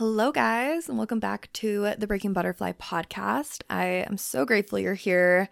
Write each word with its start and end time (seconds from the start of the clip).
Hello, 0.00 0.32
guys, 0.32 0.88
and 0.88 0.96
welcome 0.96 1.20
back 1.20 1.52
to 1.52 1.92
the 1.98 2.06
Breaking 2.06 2.32
Butterfly 2.32 2.72
podcast. 2.72 3.60
I 3.68 3.84
am 4.08 4.16
so 4.16 4.46
grateful 4.46 4.78
you're 4.78 4.94
here. 4.94 5.50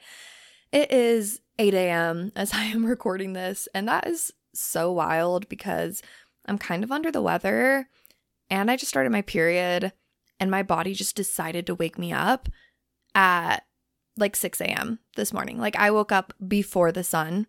It 0.72 0.90
is 0.90 1.42
8 1.58 1.74
a.m. 1.74 2.32
as 2.34 2.50
I 2.54 2.64
am 2.64 2.86
recording 2.86 3.34
this, 3.34 3.68
and 3.74 3.86
that 3.88 4.06
is 4.06 4.32
so 4.54 4.90
wild 4.90 5.50
because 5.50 6.00
I'm 6.46 6.56
kind 6.56 6.82
of 6.82 6.90
under 6.90 7.12
the 7.12 7.20
weather 7.20 7.90
and 8.48 8.70
I 8.70 8.76
just 8.78 8.88
started 8.88 9.12
my 9.12 9.20
period, 9.20 9.92
and 10.40 10.50
my 10.50 10.62
body 10.62 10.94
just 10.94 11.14
decided 11.14 11.66
to 11.66 11.74
wake 11.74 11.98
me 11.98 12.14
up 12.14 12.48
at 13.14 13.64
like 14.16 14.34
6 14.34 14.62
a.m. 14.62 14.98
this 15.14 15.30
morning. 15.30 15.58
Like, 15.58 15.76
I 15.76 15.90
woke 15.90 16.10
up 16.10 16.32
before 16.48 16.90
the 16.90 17.04
sun, 17.04 17.48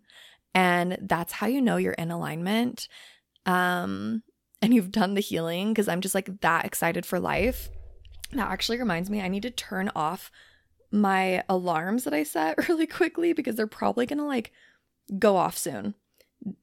and 0.54 0.98
that's 1.00 1.32
how 1.32 1.48
you 1.48 1.62
know 1.62 1.78
you're 1.78 1.94
in 1.94 2.12
alignment. 2.12 2.90
Um, 3.46 4.24
and 4.62 4.74
you've 4.74 4.92
done 4.92 5.14
the 5.14 5.22
healing 5.22 5.70
because 5.70 5.88
I'm 5.88 6.02
just 6.02 6.16
like 6.16 6.42
that 6.42 6.66
excited 6.66 7.06
for 7.06 7.20
life. 7.20 7.70
That 8.32 8.52
actually 8.52 8.78
reminds 8.78 9.10
me, 9.10 9.22
I 9.22 9.28
need 9.28 9.44
to 9.44 9.52
turn 9.52 9.92
off 9.96 10.32
my 10.92 11.44
alarms 11.48 12.04
that 12.04 12.14
I 12.14 12.24
set 12.24 12.58
really 12.70 12.88
quickly 12.88 13.34
because 13.34 13.56
they're 13.56 13.68
probably 13.68 14.06
gonna 14.06 14.26
like 14.26 14.52
go 15.18 15.38
off 15.38 15.58
soon, 15.58 15.96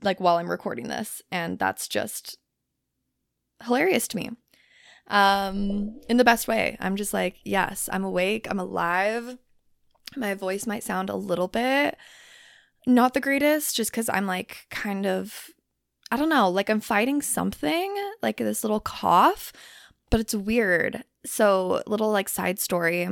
like 0.03 0.21
while 0.21 0.37
I'm 0.37 0.51
recording 0.51 0.89
this. 0.89 1.23
And 1.31 1.59
that's 1.59 1.89
just 1.89 2.39
hilarious 3.65 4.07
to 4.09 4.17
me. 4.17 4.31
Um, 5.09 6.01
in 6.09 6.17
the 6.17 6.25
best 6.25 6.49
way. 6.49 6.77
I'm 6.81 6.97
just 6.97 7.15
like, 7.15 7.37
yes, 7.45 7.89
I'm 7.93 8.03
awake, 8.03 8.49
I'm 8.51 8.59
alive. 8.59 9.39
My 10.17 10.35
voice 10.35 10.67
might 10.67 10.83
sound 10.83 11.11
a 11.11 11.17
little 11.17 11.49
bit 11.49 11.97
not 12.87 13.15
the 13.15 13.21
greatest 13.21 13.77
just 13.77 13.91
because 13.91 14.09
I'm 14.09 14.27
like 14.27 14.67
kind 14.71 15.07
of 15.07 15.51
I 16.11 16.17
don't 16.17 16.29
know, 16.29 16.49
like 16.49 16.71
I'm 16.71 16.81
fighting 16.81 17.21
something, 17.21 17.95
like 18.23 18.37
this 18.37 18.63
little 18.63 18.81
cough, 18.81 19.53
but 20.11 20.21
it's 20.21 20.35
weird. 20.35 21.05
So, 21.25 21.83
little 21.87 22.11
like 22.11 22.29
side 22.29 22.59
story. 22.59 23.09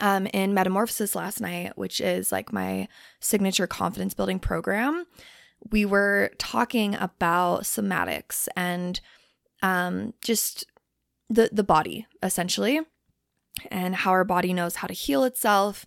Um, 0.00 0.26
in 0.28 0.54
Metamorphosis 0.54 1.14
last 1.14 1.40
night, 1.40 1.76
which 1.76 2.00
is 2.00 2.32
like 2.32 2.50
my 2.50 2.88
signature 3.20 3.66
confidence 3.66 4.14
building 4.14 4.38
program, 4.38 5.04
we 5.70 5.84
were 5.84 6.32
talking 6.38 6.94
about 6.94 7.64
somatics 7.64 8.48
and 8.56 9.00
um, 9.62 10.14
just 10.24 10.64
the 11.28 11.50
the 11.52 11.62
body 11.62 12.06
essentially, 12.22 12.80
and 13.70 13.94
how 13.94 14.10
our 14.12 14.24
body 14.24 14.52
knows 14.52 14.76
how 14.76 14.88
to 14.88 14.94
heal 14.94 15.24
itself, 15.24 15.84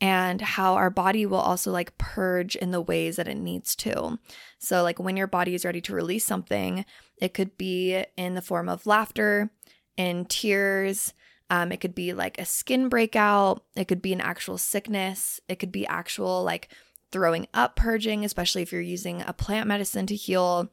and 0.00 0.40
how 0.40 0.74
our 0.74 0.90
body 0.90 1.24
will 1.24 1.38
also 1.38 1.70
like 1.70 1.96
purge 1.98 2.54
in 2.56 2.70
the 2.70 2.80
ways 2.80 3.16
that 3.16 3.28
it 3.28 3.36
needs 3.36 3.74
to. 3.76 4.18
So, 4.58 4.82
like 4.82 4.98
when 4.98 5.16
your 5.16 5.26
body 5.26 5.54
is 5.54 5.64
ready 5.64 5.80
to 5.82 5.94
release 5.94 6.24
something, 6.24 6.84
it 7.20 7.34
could 7.34 7.56
be 7.56 8.04
in 8.16 8.34
the 8.34 8.42
form 8.42 8.68
of 8.68 8.86
laughter, 8.86 9.50
in 9.96 10.26
tears. 10.26 11.14
Um, 11.48 11.70
it 11.70 11.80
could 11.80 11.94
be 11.94 12.12
like 12.12 12.38
a 12.38 12.44
skin 12.44 12.88
breakout. 12.88 13.62
It 13.76 13.86
could 13.86 14.02
be 14.02 14.12
an 14.12 14.20
actual 14.20 14.58
sickness. 14.58 15.40
It 15.48 15.58
could 15.58 15.72
be 15.72 15.86
actual 15.86 16.42
like 16.42 16.68
throwing 17.12 17.46
up 17.54 17.76
purging, 17.76 18.24
especially 18.24 18.62
if 18.62 18.72
you're 18.72 18.80
using 18.80 19.22
a 19.22 19.32
plant 19.32 19.68
medicine 19.68 20.06
to 20.06 20.16
heal. 20.16 20.70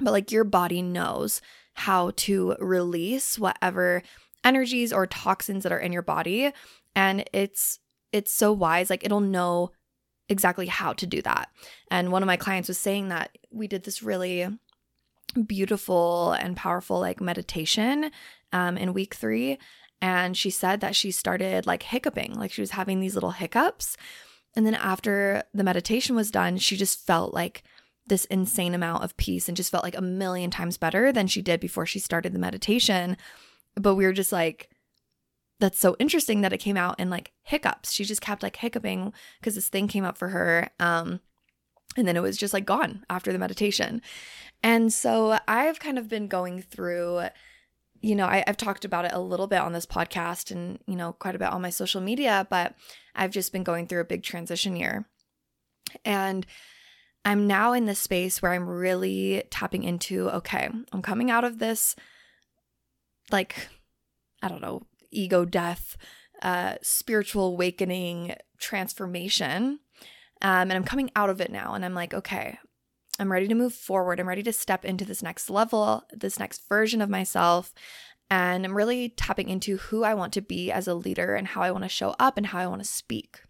But 0.00 0.12
like 0.12 0.32
your 0.32 0.44
body 0.44 0.82
knows 0.82 1.42
how 1.74 2.12
to 2.16 2.56
release 2.58 3.38
whatever 3.38 4.02
energies 4.42 4.92
or 4.92 5.06
toxins 5.06 5.62
that 5.62 5.72
are 5.72 5.78
in 5.78 5.92
your 5.92 6.02
body. 6.02 6.52
And 6.96 7.28
it's 7.32 7.78
it's 8.12 8.32
so 8.32 8.52
wise. 8.52 8.90
Like 8.90 9.04
it'll 9.04 9.20
know 9.20 9.72
exactly 10.28 10.66
how 10.66 10.92
to 10.94 11.06
do 11.06 11.22
that. 11.22 11.48
And 11.90 12.12
one 12.12 12.22
of 12.22 12.26
my 12.26 12.36
clients 12.36 12.68
was 12.68 12.78
saying 12.78 13.08
that 13.08 13.36
we 13.50 13.66
did 13.66 13.84
this 13.84 14.02
really 14.02 14.48
beautiful 15.46 16.32
and 16.32 16.56
powerful 16.56 17.00
like 17.00 17.20
meditation 17.20 18.10
um, 18.52 18.76
in 18.76 18.94
week 18.94 19.14
three. 19.14 19.58
And 20.00 20.36
she 20.36 20.50
said 20.50 20.80
that 20.80 20.94
she 20.94 21.10
started 21.10 21.66
like 21.66 21.82
hiccuping, 21.82 22.34
like 22.34 22.52
she 22.52 22.60
was 22.60 22.72
having 22.72 23.00
these 23.00 23.14
little 23.14 23.32
hiccups. 23.32 23.96
And 24.54 24.64
then 24.64 24.74
after 24.74 25.42
the 25.52 25.64
meditation 25.64 26.14
was 26.14 26.30
done, 26.30 26.56
she 26.56 26.76
just 26.76 27.06
felt 27.06 27.34
like 27.34 27.62
this 28.06 28.24
insane 28.26 28.74
amount 28.74 29.04
of 29.04 29.16
peace 29.16 29.48
and 29.48 29.56
just 29.56 29.70
felt 29.70 29.84
like 29.84 29.96
a 29.96 30.02
million 30.02 30.50
times 30.50 30.78
better 30.78 31.12
than 31.12 31.26
she 31.26 31.42
did 31.42 31.60
before 31.60 31.84
she 31.84 31.98
started 31.98 32.32
the 32.32 32.38
meditation. 32.38 33.16
But 33.74 33.96
we 33.96 34.04
were 34.04 34.12
just 34.12 34.32
like, 34.32 34.70
that's 35.60 35.78
so 35.78 35.96
interesting 35.98 36.40
that 36.42 36.52
it 36.52 36.58
came 36.58 36.76
out 36.76 36.98
in 37.00 37.10
like 37.10 37.32
hiccups. 37.42 37.92
She 37.92 38.04
just 38.04 38.20
kept 38.20 38.42
like 38.42 38.56
hiccuping 38.56 39.12
because 39.40 39.54
this 39.54 39.68
thing 39.68 39.88
came 39.88 40.04
up 40.04 40.16
for 40.16 40.28
her. 40.28 40.70
Um, 40.78 41.20
and 41.96 42.06
then 42.06 42.16
it 42.16 42.22
was 42.22 42.36
just 42.36 42.54
like 42.54 42.64
gone 42.64 43.04
after 43.10 43.32
the 43.32 43.38
meditation. 43.38 44.02
And 44.62 44.92
so 44.92 45.38
I've 45.48 45.80
kind 45.80 45.98
of 45.98 46.08
been 46.08 46.28
going 46.28 46.62
through, 46.62 47.22
you 48.00 48.14
know, 48.14 48.26
I, 48.26 48.44
have 48.46 48.56
talked 48.56 48.84
about 48.84 49.04
it 49.04 49.12
a 49.12 49.20
little 49.20 49.46
bit 49.46 49.60
on 49.60 49.72
this 49.72 49.86
podcast 49.86 50.50
and, 50.50 50.78
you 50.86 50.96
know, 50.96 51.12
quite 51.12 51.34
a 51.34 51.38
bit 51.38 51.48
on 51.48 51.62
my 51.62 51.70
social 51.70 52.00
media, 52.00 52.46
but 52.50 52.74
I've 53.14 53.32
just 53.32 53.52
been 53.52 53.64
going 53.64 53.86
through 53.86 54.00
a 54.00 54.04
big 54.04 54.22
transition 54.22 54.76
year. 54.76 55.06
And 56.04 56.46
I'm 57.24 57.46
now 57.46 57.72
in 57.72 57.86
this 57.86 57.98
space 57.98 58.40
where 58.40 58.52
I'm 58.52 58.68
really 58.68 59.42
tapping 59.50 59.82
into 59.82 60.30
okay, 60.30 60.68
I'm 60.92 61.02
coming 61.02 61.30
out 61.30 61.44
of 61.44 61.58
this, 61.58 61.96
like, 63.30 63.68
I 64.40 64.48
don't 64.48 64.62
know, 64.62 64.82
ego 65.10 65.44
death, 65.44 65.96
uh, 66.42 66.74
spiritual 66.82 67.48
awakening, 67.48 68.34
transformation. 68.58 69.80
Um, 70.40 70.70
and 70.70 70.72
I'm 70.72 70.84
coming 70.84 71.10
out 71.16 71.30
of 71.30 71.40
it 71.40 71.50
now. 71.50 71.74
And 71.74 71.84
I'm 71.84 71.94
like, 71.94 72.14
okay, 72.14 72.58
I'm 73.18 73.32
ready 73.32 73.48
to 73.48 73.54
move 73.54 73.74
forward. 73.74 74.20
I'm 74.20 74.28
ready 74.28 74.42
to 74.44 74.52
step 74.52 74.84
into 74.84 75.04
this 75.04 75.22
next 75.22 75.50
level, 75.50 76.04
this 76.12 76.38
next 76.38 76.68
version 76.68 77.02
of 77.02 77.10
myself. 77.10 77.72
And 78.30 78.64
I'm 78.64 78.76
really 78.76 79.08
tapping 79.08 79.48
into 79.48 79.78
who 79.78 80.04
I 80.04 80.14
want 80.14 80.32
to 80.34 80.40
be 80.40 80.70
as 80.70 80.86
a 80.86 80.94
leader 80.94 81.34
and 81.34 81.48
how 81.48 81.62
I 81.62 81.70
want 81.70 81.84
to 81.84 81.88
show 81.88 82.14
up 82.18 82.36
and 82.36 82.46
how 82.46 82.58
I 82.58 82.66
want 82.66 82.82
to 82.82 82.88
speak. 82.88 83.40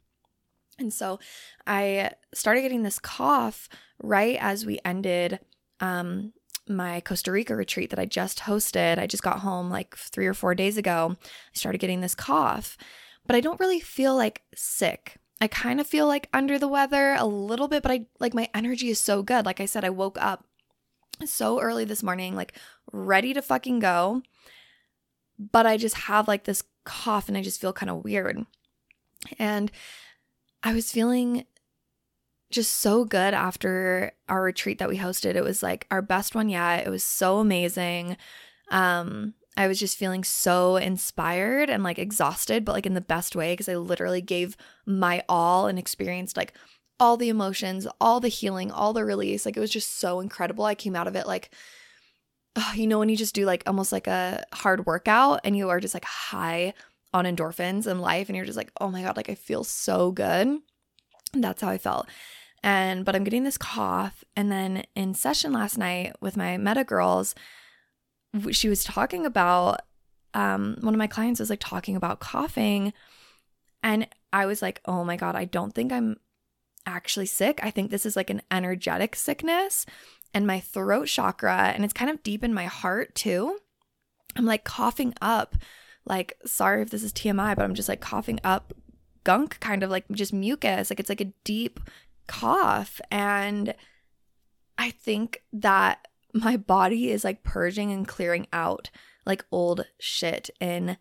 And 0.78 0.92
so 0.94 1.19
I 1.66 2.12
started 2.32 2.62
getting 2.62 2.84
this 2.84 3.00
cough 3.00 3.69
right 4.00 4.38
as 4.40 4.64
we 4.64 4.78
ended 4.84 5.40
um, 5.80 6.32
my 6.68 7.00
Costa 7.00 7.32
Rica 7.32 7.54
retreat 7.54 7.90
that 7.90 7.98
I 7.98 8.04
just 8.04 8.40
hosted. 8.40 8.98
I 8.98 9.06
just 9.06 9.22
got 9.22 9.40
home 9.40 9.70
like 9.70 9.96
three 9.96 10.26
or 10.26 10.34
four 10.34 10.54
days 10.54 10.76
ago. 10.76 11.16
I 11.22 11.56
started 11.58 11.78
getting 11.78 12.00
this 12.00 12.14
cough, 12.14 12.76
but 13.26 13.36
I 13.36 13.40
don't 13.40 13.60
really 13.60 13.80
feel 13.80 14.16
like 14.16 14.42
sick. 14.54 15.16
I 15.40 15.46
kind 15.46 15.80
of 15.80 15.86
feel 15.86 16.06
like 16.06 16.28
under 16.32 16.58
the 16.58 16.68
weather 16.68 17.14
a 17.18 17.26
little 17.26 17.68
bit, 17.68 17.82
but 17.82 17.92
I 17.92 18.06
like 18.18 18.34
my 18.34 18.48
energy 18.54 18.90
is 18.90 18.98
so 18.98 19.22
good. 19.22 19.46
Like 19.46 19.60
I 19.60 19.66
said, 19.66 19.84
I 19.84 19.90
woke 19.90 20.18
up 20.20 20.44
so 21.24 21.60
early 21.60 21.84
this 21.84 22.02
morning, 22.02 22.34
like 22.34 22.54
ready 22.92 23.32
to 23.34 23.42
fucking 23.42 23.78
go. 23.78 24.22
But 25.38 25.66
I 25.66 25.76
just 25.76 25.94
have 25.94 26.26
like 26.26 26.44
this 26.44 26.64
cough 26.84 27.28
and 27.28 27.38
I 27.38 27.42
just 27.42 27.60
feel 27.60 27.72
kind 27.72 27.90
of 27.90 28.02
weird. 28.02 28.44
And 29.38 29.70
I 30.62 30.72
was 30.72 30.90
feeling 30.90 31.44
just 32.50 32.78
so 32.78 33.04
good 33.04 33.34
after 33.34 34.12
our 34.28 34.42
retreat 34.42 34.78
that 34.78 34.88
we 34.88 34.98
hosted. 34.98 35.34
It 35.34 35.44
was 35.44 35.62
like 35.62 35.86
our 35.91 36.03
best 36.03 36.34
one 36.34 36.48
yet. 36.48 36.86
It 36.86 36.91
was 36.91 37.04
so 37.04 37.38
amazing. 37.38 38.16
Um, 38.70 39.34
I 39.56 39.66
was 39.66 39.78
just 39.78 39.98
feeling 39.98 40.25
so 40.25 40.76
inspired 40.76 41.69
and 41.69 41.82
like 41.82 41.98
exhausted, 41.98 42.64
but 42.64 42.72
like 42.72 42.87
in 42.87 42.94
the 42.94 43.00
best 43.00 43.34
way 43.34 43.53
because 43.53 43.69
I 43.69 43.76
literally 43.76 44.20
gave 44.22 44.56
my 44.87 45.22
all 45.28 45.66
and 45.66 45.78
experienced 45.78 46.37
like 46.37 46.54
all 47.00 47.16
the 47.16 47.28
emotions, 47.28 47.87
all 48.00 48.20
the 48.20 48.28
healing, 48.28 48.70
all 48.70 48.92
the 48.92 49.04
release. 49.04 49.44
Like 49.44 49.56
it 49.56 49.60
was 49.60 49.70
just 49.70 49.98
so 49.98 50.20
incredible. 50.20 50.64
I 50.64 50.75
came 50.75 50.97
out 50.97 51.08
of 51.08 51.16
it 51.16 51.26
like, 51.26 51.50
oh, 52.56 52.72
you 52.75 52.87
know, 52.87 52.98
when 52.98 53.08
you 53.08 53.16
just 53.16 53.34
do 53.34 53.44
like 53.44 53.62
almost 53.66 53.92
like 53.92 54.06
a 54.06 54.44
hard 54.53 54.87
workout 54.87 55.41
and 55.44 55.56
you 55.56 55.69
are 55.69 55.81
just 55.81 55.94
like 55.94 56.04
high 56.04 56.72
on 57.12 57.25
endorphins 57.25 57.87
in 57.87 58.00
life 58.00 58.28
and 58.28 58.37
you're 58.37 58.47
just 58.47 58.56
like, 58.56 58.70
oh 58.81 58.91
my 58.91 59.03
God, 59.03 59.16
like 59.16 59.28
I 59.28 59.34
feel 59.34 59.64
so 59.64 60.12
good. 60.12 60.58
That's 61.34 61.60
how 61.60 61.69
I 61.69 61.78
felt 61.78 62.08
and 62.62 63.04
but 63.04 63.14
I'm 63.14 63.24
getting 63.24 63.44
this 63.44 63.58
cough. 63.58 64.24
And 64.36 64.50
then 64.50 64.84
in 64.94 65.14
session 65.14 65.52
last 65.52 65.78
night 65.78 66.16
with 66.20 66.36
my 66.36 66.56
meta 66.56 66.84
girls, 66.84 67.34
she 68.50 68.69
was 68.69 68.84
talking 68.84 69.24
about 69.24 69.80
um, 70.34 70.76
one 70.81 70.94
of 70.94 70.99
my 70.99 71.06
clients 71.06 71.40
was 71.40 71.50
like 71.50 71.60
talking 71.60 71.96
about 71.96 72.20
coughing, 72.20 72.93
and 73.82 74.06
I 74.32 74.46
was 74.46 74.60
like, 74.60 74.81
oh 74.84 75.05
my 75.05 75.16
god, 75.16 75.34
I 75.37 75.44
don't 75.44 75.75
think 75.75 75.93
I'm 75.93 76.16
actually 76.87 77.26
sick. 77.26 77.60
I 77.62 77.70
think 77.70 77.90
this 77.90 78.06
is 78.06 78.16
like 78.16 78.31
an 78.31 78.43
energetic 78.50 79.16
sickness 79.16 79.87
and 80.34 80.46
my 80.46 80.60
throat 80.60 81.08
chakra, 81.08 81.72
and 81.75 81.84
it's 81.84 81.94
kind 81.94 82.10
of 82.10 82.22
deep 82.22 82.44
in 82.44 82.52
my 82.52 82.66
heart 82.66 83.14
too. 83.14 83.58
I'm 84.37 84.44
like 84.44 84.64
coughing 84.64 85.14
up, 85.20 85.56
like, 86.05 86.34
sorry 86.44 86.82
if 86.82 86.90
this 86.90 87.02
is 87.02 87.12
TMI, 87.12 87.56
but 87.56 87.64
I'm 87.64 87.75
just 87.75 87.88
like 87.88 88.00
coughing 88.00 88.40
up 88.44 88.75
gunk, 89.25 89.58
kind 89.60 89.82
of 89.82 89.90
like 89.90 90.05
just 90.10 90.32
mucus. 90.32 90.90
Like 90.90 91.00
it's 91.00 91.08
like 91.08 91.20
a 91.20 91.32
deep 91.44 91.81
cough. 92.28 93.00
And 93.10 93.75
I 94.76 94.90
think 94.90 95.42
that 95.52 96.06
my 96.32 96.56
body 96.56 97.10
is 97.10 97.25
like 97.25 97.42
purging 97.42 97.90
and 97.90 98.06
clearing 98.06 98.46
out 98.52 98.90
like 99.26 99.44
old 99.50 99.84
shit 99.98 100.50
in 100.60 100.96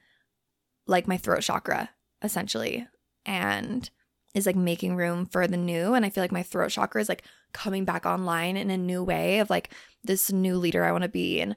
like 0.88 1.08
my 1.08 1.18
throat 1.18 1.42
chakra, 1.42 1.92
essentially. 2.22 2.88
And 3.26 3.90
is 4.34 4.46
like 4.46 4.56
making 4.56 4.96
room 4.96 5.26
for 5.26 5.48
the 5.48 5.58
new. 5.58 5.94
And 5.94 6.06
I 6.06 6.10
feel 6.10 6.24
like 6.24 6.32
my 6.32 6.44
throat 6.44 6.70
chakra 6.70 7.02
is 7.02 7.10
like 7.10 7.24
coming 7.54 7.86
back 7.86 8.06
online 8.06 8.58
in 8.58 8.70
a 8.70 8.78
new 8.78 9.04
way 9.04 9.40
of 9.40 9.50
like 9.50 9.72
this 10.04 10.32
new 10.32 10.58
leader 10.58 10.84
I 10.84 10.92
want 10.92 11.04
to 11.04 11.10
be. 11.10 11.42
And 11.42 11.56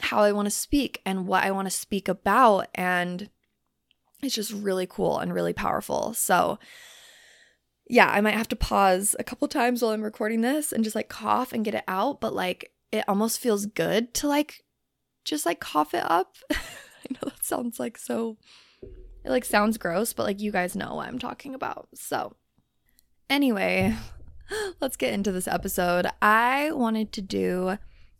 how 0.00 0.20
I 0.20 0.32
want 0.32 0.46
to 0.46 0.50
speak 0.50 1.00
and 1.06 1.26
what 1.26 1.44
I 1.44 1.50
want 1.50 1.66
to 1.66 1.70
speak 1.70 2.08
about. 2.08 2.66
And 2.74 3.30
it's 4.22 4.34
just 4.34 4.52
really 4.52 4.86
cool 4.86 5.18
and 5.18 5.32
really 5.32 5.52
powerful. 5.52 6.12
So, 6.14 6.58
yeah, 7.92 8.08
I 8.08 8.22
might 8.22 8.32
have 8.38 8.48
to 8.48 8.56
pause 8.56 9.14
a 9.18 9.22
couple 9.22 9.46
times 9.48 9.82
while 9.82 9.90
I'm 9.90 10.00
recording 10.00 10.40
this 10.40 10.72
and 10.72 10.82
just 10.82 10.96
like 10.96 11.10
cough 11.10 11.52
and 11.52 11.62
get 11.62 11.74
it 11.74 11.84
out, 11.86 12.22
but 12.22 12.32
like 12.32 12.72
it 12.90 13.04
almost 13.06 13.38
feels 13.38 13.66
good 13.66 14.14
to 14.14 14.28
like 14.28 14.64
just 15.26 15.44
like 15.44 15.60
cough 15.60 15.92
it 15.92 16.02
up. 16.10 16.36
I 16.50 16.56
know 17.10 17.18
that 17.24 17.44
sounds 17.44 17.78
like 17.78 17.98
so 17.98 18.38
it 18.82 19.28
like 19.28 19.44
sounds 19.44 19.76
gross, 19.76 20.14
but 20.14 20.22
like 20.22 20.40
you 20.40 20.50
guys 20.50 20.74
know 20.74 20.94
what 20.94 21.06
I'm 21.06 21.18
talking 21.18 21.54
about. 21.54 21.88
So, 21.94 22.34
anyway, 23.28 23.94
let's 24.80 24.96
get 24.96 25.12
into 25.12 25.30
this 25.30 25.46
episode. 25.46 26.06
I 26.22 26.72
wanted 26.72 27.12
to 27.12 27.20
do 27.20 27.76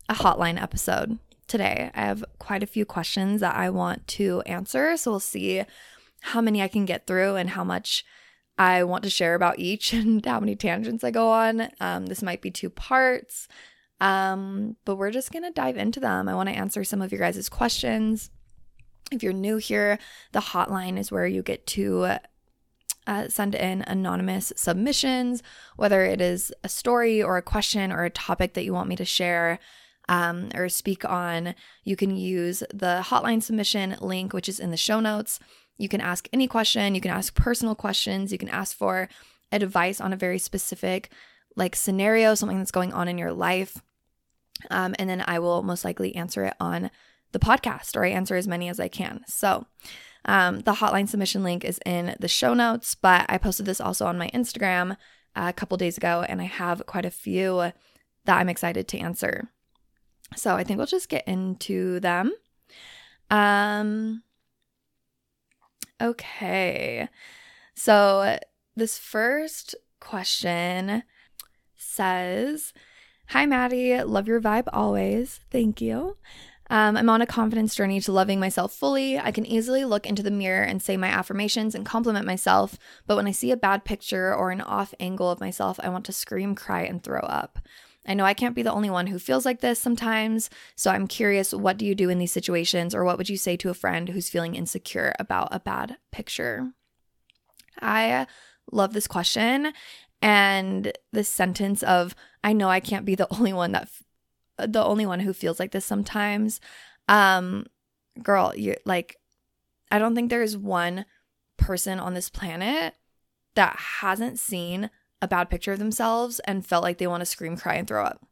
a 0.07 0.13
hotline 0.13 0.61
episode 0.61 1.17
today. 1.47 1.89
I 1.95 2.01
have 2.01 2.23
quite 2.37 2.61
a 2.61 2.67
few 2.67 2.85
questions 2.85 3.41
that 3.41 3.55
I 3.55 3.71
want 3.71 4.07
to 4.09 4.41
answer, 4.41 4.95
so 4.97 5.09
we'll 5.09 5.19
see 5.19 5.63
how 6.21 6.41
many 6.41 6.61
I 6.61 6.67
can 6.67 6.85
get 6.85 7.07
through 7.07 7.37
and 7.37 7.49
how 7.49 7.63
much 7.63 8.05
I 8.57 8.83
want 8.83 9.03
to 9.03 9.09
share 9.09 9.35
about 9.35 9.59
each 9.59 9.93
and 9.93 10.25
how 10.25 10.39
many 10.39 10.55
tangents 10.55 11.03
I 11.03 11.11
go 11.11 11.29
on. 11.29 11.69
Um, 11.79 12.05
this 12.05 12.21
might 12.21 12.41
be 12.41 12.51
two 12.51 12.69
parts, 12.69 13.47
um, 13.99 14.75
but 14.85 14.95
we're 14.95 15.11
just 15.11 15.31
going 15.31 15.43
to 15.43 15.51
dive 15.51 15.77
into 15.77 15.99
them. 15.99 16.27
I 16.27 16.35
want 16.35 16.49
to 16.49 16.55
answer 16.55 16.83
some 16.83 17.01
of 17.01 17.11
your 17.11 17.19
guys' 17.19 17.49
questions. 17.49 18.29
If 19.11 19.21
you're 19.21 19.33
new 19.33 19.57
here, 19.57 19.99
the 20.31 20.39
hotline 20.39 20.97
is 20.97 21.11
where 21.11 21.27
you 21.27 21.43
get 21.43 21.67
to 21.67 22.17
uh, 23.05 23.27
send 23.27 23.53
in 23.55 23.81
anonymous 23.81 24.53
submissions, 24.55 25.43
whether 25.75 26.05
it 26.05 26.21
is 26.21 26.53
a 26.63 26.69
story 26.69 27.21
or 27.21 27.37
a 27.37 27.41
question 27.41 27.91
or 27.91 28.03
a 28.03 28.09
topic 28.09 28.53
that 28.53 28.63
you 28.63 28.73
want 28.73 28.89
me 28.89 28.95
to 28.95 29.05
share 29.05 29.59
um, 30.09 30.49
or 30.55 30.69
speak 30.69 31.05
on. 31.05 31.55
You 31.83 31.95
can 31.95 32.15
use 32.15 32.63
the 32.73 33.03
hotline 33.05 33.41
submission 33.43 33.97
link, 34.01 34.33
which 34.33 34.49
is 34.49 34.59
in 34.59 34.71
the 34.71 34.77
show 34.77 34.99
notes. 34.99 35.39
You 35.77 35.89
can 35.89 36.01
ask 36.01 36.27
any 36.31 36.47
question, 36.47 36.95
you 36.95 37.01
can 37.01 37.11
ask 37.11 37.35
personal 37.35 37.75
questions, 37.75 38.31
you 38.31 38.37
can 38.37 38.49
ask 38.49 38.75
for 38.75 39.09
advice 39.51 39.99
on 40.01 40.13
a 40.13 40.17
very 40.17 40.39
specific 40.39 41.09
like 41.55 41.75
scenario, 41.75 42.35
something 42.35 42.57
that's 42.57 42.71
going 42.71 42.93
on 42.93 43.07
in 43.07 43.17
your 43.17 43.33
life. 43.33 43.81
Um, 44.71 44.95
and 44.97 45.09
then 45.09 45.23
I 45.27 45.39
will 45.39 45.63
most 45.63 45.85
likely 45.85 46.15
answer 46.15 46.45
it 46.45 46.55
on 46.59 46.89
the 47.31 47.39
podcast 47.39 47.95
or 47.95 48.05
I 48.05 48.09
answer 48.09 48.35
as 48.35 48.47
many 48.47 48.69
as 48.69 48.79
I 48.79 48.87
can. 48.87 49.23
So 49.27 49.65
um, 50.25 50.61
the 50.61 50.73
hotline 50.73 51.09
submission 51.09 51.43
link 51.43 51.65
is 51.65 51.79
in 51.85 52.15
the 52.19 52.27
show 52.27 52.53
notes, 52.53 52.95
but 52.95 53.25
I 53.29 53.37
posted 53.37 53.65
this 53.65 53.81
also 53.81 54.05
on 54.05 54.17
my 54.17 54.29
Instagram 54.29 54.97
a 55.35 55.53
couple 55.53 55.77
days 55.77 55.97
ago 55.97 56.25
and 56.27 56.41
I 56.41 56.45
have 56.45 56.85
quite 56.85 57.05
a 57.05 57.11
few 57.11 57.71
that 58.25 58.37
I'm 58.37 58.49
excited 58.49 58.87
to 58.87 58.99
answer. 58.99 59.49
So 60.35 60.55
I 60.55 60.63
think 60.63 60.77
we'll 60.77 60.87
just 60.87 61.09
get 61.09 61.27
into 61.27 61.99
them. 61.99 62.31
Um, 63.29 64.23
Okay. 66.03 67.07
So 67.75 68.37
this 68.75 68.97
first 68.97 69.73
question 70.01 71.03
says, 71.77 72.73
Hi, 73.29 73.45
Madi. 73.45 74.03
Love 74.03 74.27
your 74.27 74.41
vibe 74.41 74.67
always. 74.73 75.39
Thank 75.49 75.79
you. 75.79 76.17
Um, 76.69 76.97
I'm 76.97 77.09
on 77.09 77.21
a 77.21 77.25
confidence 77.25 77.73
journey 77.73 78.01
to 78.01 78.11
loving 78.11 78.39
myself 78.39 78.73
fully. 78.73 79.17
I 79.17 79.31
can 79.31 79.45
easily 79.45 79.85
look 79.85 80.05
into 80.05 80.23
the 80.23 80.31
mirror 80.31 80.63
and 80.63 80.81
say 80.81 80.97
my 80.97 81.07
affirmations 81.07 81.73
and 81.73 81.85
compliment 81.85 82.25
myself, 82.25 82.77
but 83.07 83.15
when 83.15 83.27
I 83.27 83.31
see 83.31 83.51
a 83.51 83.57
bad 83.57 83.85
picture 83.85 84.33
or 84.33 84.51
an 84.51 84.61
off 84.61 84.93
angle 84.99 85.29
of 85.29 85.39
myself, 85.39 85.79
I 85.83 85.89
want 85.89 86.05
to 86.05 86.13
scream, 86.13 86.55
cry, 86.55 86.81
and 86.81 87.03
throw 87.03 87.19
up. 87.21 87.59
I 88.05 88.13
know 88.13 88.25
I 88.25 88.33
can't 88.33 88.55
be 88.55 88.63
the 88.63 88.71
only 88.71 88.89
one 88.89 89.07
who 89.07 89.17
feels 89.17 89.45
like 89.45 89.61
this 89.61 89.79
sometimes, 89.79 90.49
so 90.75 90.91
I'm 90.91 91.07
curious 91.07 91.53
what 91.53 91.77
do 91.77 91.85
you 91.85 91.95
do 91.95 92.09
in 92.09 92.19
these 92.19 92.31
situations, 92.31 92.93
or 92.93 93.03
what 93.03 93.17
would 93.17 93.29
you 93.29 93.37
say 93.37 93.55
to 93.57 93.69
a 93.69 93.73
friend 93.73 94.09
who's 94.09 94.29
feeling 94.29 94.55
insecure 94.55 95.13
about 95.19 95.49
a 95.51 95.59
bad 95.59 95.97
picture? 96.11 96.73
I 97.81 98.27
love 98.71 98.93
this 98.93 99.07
question 99.07 99.73
and 100.21 100.91
this 101.11 101.29
sentence 101.29 101.83
of 101.83 102.15
I 102.43 102.53
know 102.53 102.69
I 102.69 102.79
can't 102.79 103.05
be 103.05 103.15
the 103.15 103.27
only 103.37 103.53
one 103.53 103.71
that 103.73 103.83
f- 103.83 104.69
the 104.69 104.83
only 104.83 105.05
one 105.05 105.19
who 105.19 105.33
feels 105.33 105.59
like 105.59 105.71
this 105.71 105.85
sometimes. 105.85 106.59
Um 107.07 107.65
girl, 108.21 108.53
you 108.55 108.75
like 108.85 109.17
I 109.91 109.99
don't 109.99 110.15
think 110.15 110.29
there 110.29 110.43
is 110.43 110.57
one 110.57 111.05
person 111.57 111.99
on 111.99 112.13
this 112.13 112.29
planet 112.29 112.95
that 113.55 113.75
hasn't 113.77 114.39
seen 114.39 114.89
a 115.23 115.27
bad 115.27 115.49
picture 115.49 115.71
of 115.71 115.79
themselves 115.79 116.39
and 116.41 116.67
felt 116.67 116.83
like 116.83 116.97
they 116.97 117.07
want 117.07 117.21
to 117.21 117.25
scream, 117.25 117.55
cry, 117.55 117.75
and 117.75 117.87
throw 117.87 118.03
up. 118.03 118.27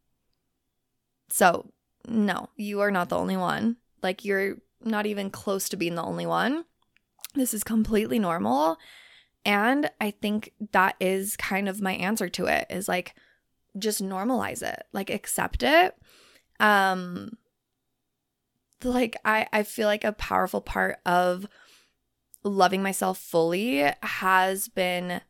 So, 1.30 1.72
no, 2.06 2.50
you 2.58 2.82
are 2.82 2.92
not 2.92 3.08
the 3.08 3.18
only 3.18 3.38
one. 3.38 3.78
Like, 4.04 4.26
you're 4.26 4.58
not 4.84 5.06
even 5.06 5.30
close 5.30 5.70
to 5.70 5.78
being 5.78 5.96
the 5.96 6.04
only 6.04 6.26
one. 6.26 6.66
This 7.34 7.54
is 7.54 7.64
completely 7.64 8.20
normal. 8.20 8.78
And 9.46 9.90
I 10.02 10.12
think 10.12 10.52
that 10.74 10.96
is 11.00 11.38
kind 11.38 11.70
of 11.70 11.82
my 11.82 11.94
answer 11.94 12.28
to 12.28 12.48
it 12.48 12.68
is 12.70 12.90
like, 12.90 13.16
just 13.80 14.04
normalize 14.04 14.62
it, 14.62 14.84
like, 14.92 15.10
accept 15.10 15.64
it. 15.64 15.96
Um, 16.60 17.38
like, 18.84 19.16
I, 19.24 19.48
I 19.54 19.64
feel 19.64 19.88
like 19.88 20.04
a 20.04 20.12
powerful 20.12 20.60
part 20.60 20.98
of 21.06 21.48
loving 22.44 22.84
myself 22.84 23.18
fully 23.18 23.90
has 24.04 24.68
been 24.68 25.22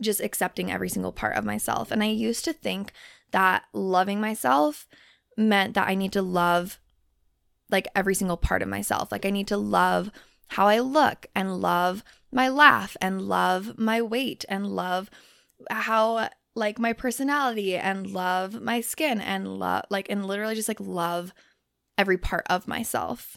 just 0.00 0.20
accepting 0.20 0.70
every 0.70 0.88
single 0.88 1.12
part 1.12 1.36
of 1.36 1.44
myself. 1.44 1.90
And 1.90 2.02
I 2.02 2.06
used 2.06 2.44
to 2.44 2.52
think 2.52 2.92
that 3.30 3.64
loving 3.72 4.20
myself 4.20 4.86
meant 5.36 5.74
that 5.74 5.88
I 5.88 5.94
need 5.94 6.12
to 6.12 6.22
love 6.22 6.78
like 7.70 7.88
every 7.94 8.14
single 8.14 8.36
part 8.36 8.62
of 8.62 8.68
myself. 8.68 9.10
Like 9.10 9.26
I 9.26 9.30
need 9.30 9.48
to 9.48 9.56
love 9.56 10.10
how 10.48 10.66
I 10.66 10.80
look 10.80 11.26
and 11.34 11.60
love 11.60 12.04
my 12.30 12.48
laugh 12.48 12.96
and 13.00 13.22
love 13.22 13.78
my 13.78 14.02
weight 14.02 14.44
and 14.48 14.66
love 14.66 15.10
how 15.70 16.28
like 16.54 16.78
my 16.78 16.92
personality 16.92 17.76
and 17.76 18.06
love 18.06 18.60
my 18.60 18.80
skin 18.80 19.20
and 19.20 19.58
love 19.58 19.84
like 19.90 20.08
and 20.10 20.26
literally 20.26 20.54
just 20.54 20.68
like 20.68 20.80
love 20.80 21.32
every 21.96 22.18
part 22.18 22.44
of 22.48 22.68
myself. 22.68 23.36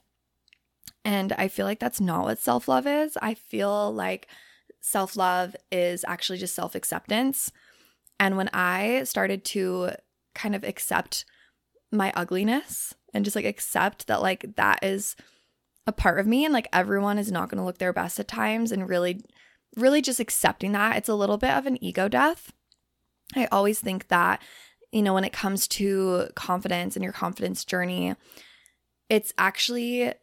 And 1.05 1.31
I 1.33 1.47
feel 1.47 1.65
like 1.65 1.79
that's 1.79 2.01
not 2.01 2.23
what 2.23 2.39
self-love 2.39 2.85
is. 2.85 3.17
I 3.21 3.33
feel 3.33 3.93
like 3.93 4.27
self 4.81 5.15
love 5.15 5.55
is 5.71 6.05
actually 6.07 6.37
just 6.37 6.55
self 6.55 6.75
acceptance. 6.75 7.51
And 8.19 8.37
when 8.37 8.49
I 8.53 9.03
started 9.03 9.43
to 9.45 9.91
kind 10.33 10.55
of 10.55 10.63
accept 10.63 11.25
my 11.91 12.11
ugliness 12.15 12.93
and 13.13 13.23
just 13.23 13.35
like 13.35 13.45
accept 13.45 14.07
that, 14.07 14.21
like, 14.21 14.55
that 14.55 14.83
is 14.83 15.15
a 15.85 15.91
part 15.91 16.19
of 16.19 16.27
me 16.27 16.43
and 16.43 16.53
like 16.53 16.67
everyone 16.73 17.17
is 17.17 17.31
not 17.31 17.49
going 17.49 17.59
to 17.59 17.63
look 17.63 17.77
their 17.77 17.93
best 17.93 18.19
at 18.19 18.27
times 18.27 18.71
and 18.71 18.89
really, 18.89 19.23
really 19.75 20.01
just 20.01 20.19
accepting 20.19 20.73
that, 20.73 20.97
it's 20.97 21.09
a 21.09 21.15
little 21.15 21.37
bit 21.37 21.51
of 21.51 21.65
an 21.65 21.81
ego 21.83 22.07
death. 22.07 22.51
I 23.35 23.47
always 23.51 23.79
think 23.79 24.07
that, 24.07 24.41
you 24.91 25.01
know, 25.01 25.13
when 25.13 25.23
it 25.23 25.33
comes 25.33 25.67
to 25.69 26.29
confidence 26.35 26.95
and 26.95 27.03
your 27.03 27.13
confidence 27.13 27.65
journey, 27.65 28.15
it's 29.09 29.33
actually 29.37 30.13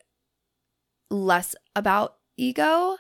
less 1.11 1.55
about 1.76 2.17
ego 2.37 2.97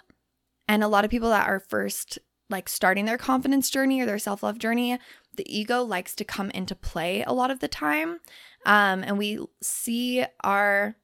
and 0.68 0.82
a 0.82 0.88
lot 0.88 1.04
of 1.04 1.10
people 1.10 1.30
that 1.30 1.48
are 1.48 1.60
first 1.60 2.18
like 2.50 2.68
starting 2.68 3.04
their 3.04 3.18
confidence 3.18 3.70
journey 3.70 4.00
or 4.00 4.06
their 4.06 4.18
self 4.18 4.42
love 4.42 4.58
journey, 4.58 4.98
the 5.36 5.58
ego 5.58 5.82
likes 5.82 6.14
to 6.16 6.24
come 6.24 6.50
into 6.50 6.74
play 6.74 7.22
a 7.22 7.32
lot 7.32 7.50
of 7.50 7.60
the 7.60 7.68
time. 7.68 8.20
Um, 8.66 9.02
and 9.02 9.18
we 9.18 9.38
see 9.62 10.24
our 10.42 10.96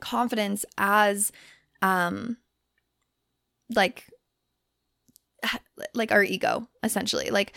confidence 0.00 0.64
as 0.78 1.32
um, 1.80 2.38
like 3.74 4.08
like 5.94 6.12
our 6.12 6.22
ego 6.22 6.68
essentially 6.82 7.30
like 7.30 7.56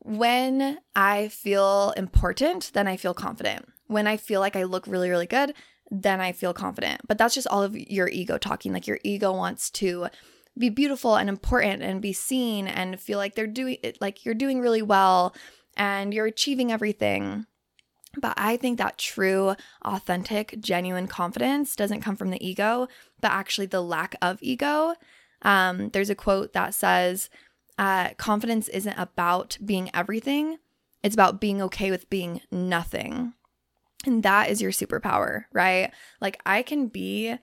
when 0.00 0.78
i 0.94 1.28
feel 1.28 1.94
important 1.96 2.70
then 2.74 2.86
i 2.86 2.96
feel 2.96 3.14
confident 3.14 3.66
when 3.86 4.06
i 4.06 4.16
feel 4.16 4.40
like 4.40 4.54
i 4.54 4.64
look 4.64 4.86
really 4.86 5.08
really 5.08 5.26
good 5.26 5.54
then 5.90 6.20
I 6.20 6.32
feel 6.32 6.54
confident. 6.54 7.02
But 7.06 7.18
that's 7.18 7.34
just 7.34 7.46
all 7.48 7.62
of 7.62 7.76
your 7.76 8.08
ego 8.08 8.38
talking. 8.38 8.72
Like 8.72 8.86
your 8.86 8.98
ego 9.02 9.32
wants 9.32 9.70
to 9.72 10.08
be 10.58 10.68
beautiful 10.68 11.16
and 11.16 11.28
important 11.28 11.82
and 11.82 12.00
be 12.00 12.12
seen 12.12 12.66
and 12.66 13.00
feel 13.00 13.18
like 13.18 13.34
they're 13.34 13.46
doing 13.46 13.78
it, 13.82 14.00
like 14.00 14.24
you're 14.24 14.34
doing 14.34 14.60
really 14.60 14.82
well 14.82 15.34
and 15.76 16.14
you're 16.14 16.26
achieving 16.26 16.70
everything. 16.70 17.46
But 18.16 18.34
I 18.36 18.56
think 18.56 18.78
that 18.78 18.98
true, 18.98 19.56
authentic, 19.82 20.56
genuine 20.60 21.08
confidence 21.08 21.74
doesn't 21.74 22.02
come 22.02 22.14
from 22.14 22.30
the 22.30 22.46
ego, 22.46 22.86
but 23.20 23.32
actually 23.32 23.66
the 23.66 23.82
lack 23.82 24.14
of 24.22 24.38
ego. 24.40 24.94
Um, 25.42 25.88
there's 25.90 26.10
a 26.10 26.14
quote 26.14 26.52
that 26.52 26.74
says, 26.74 27.28
uh, 27.76 28.10
confidence 28.14 28.68
isn't 28.68 28.96
about 28.96 29.58
being 29.64 29.90
everything, 29.92 30.58
it's 31.02 31.14
about 31.14 31.40
being 31.40 31.60
okay 31.62 31.90
with 31.90 32.08
being 32.08 32.40
nothing. 32.52 33.34
And 34.04 34.22
that 34.22 34.50
is 34.50 34.60
your 34.60 34.70
superpower, 34.70 35.44
right? 35.52 35.92
Like 36.20 36.40
I 36.44 36.62
can 36.62 36.88
be 36.88 37.36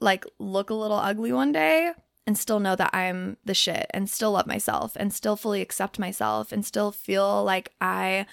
like 0.00 0.24
look 0.38 0.70
a 0.70 0.74
little 0.74 0.96
ugly 0.96 1.32
one 1.32 1.52
day 1.52 1.92
and 2.26 2.36
still 2.36 2.60
know 2.60 2.76
that 2.76 2.94
I'm 2.94 3.36
the 3.44 3.54
shit 3.54 3.86
and 3.90 4.08
still 4.08 4.32
love 4.32 4.46
myself 4.46 4.96
and 4.96 5.12
still 5.12 5.36
fully 5.36 5.60
accept 5.60 5.98
myself 5.98 6.52
and 6.52 6.64
still 6.64 6.92
feel 6.92 7.44
like 7.44 7.72
I 7.80 8.26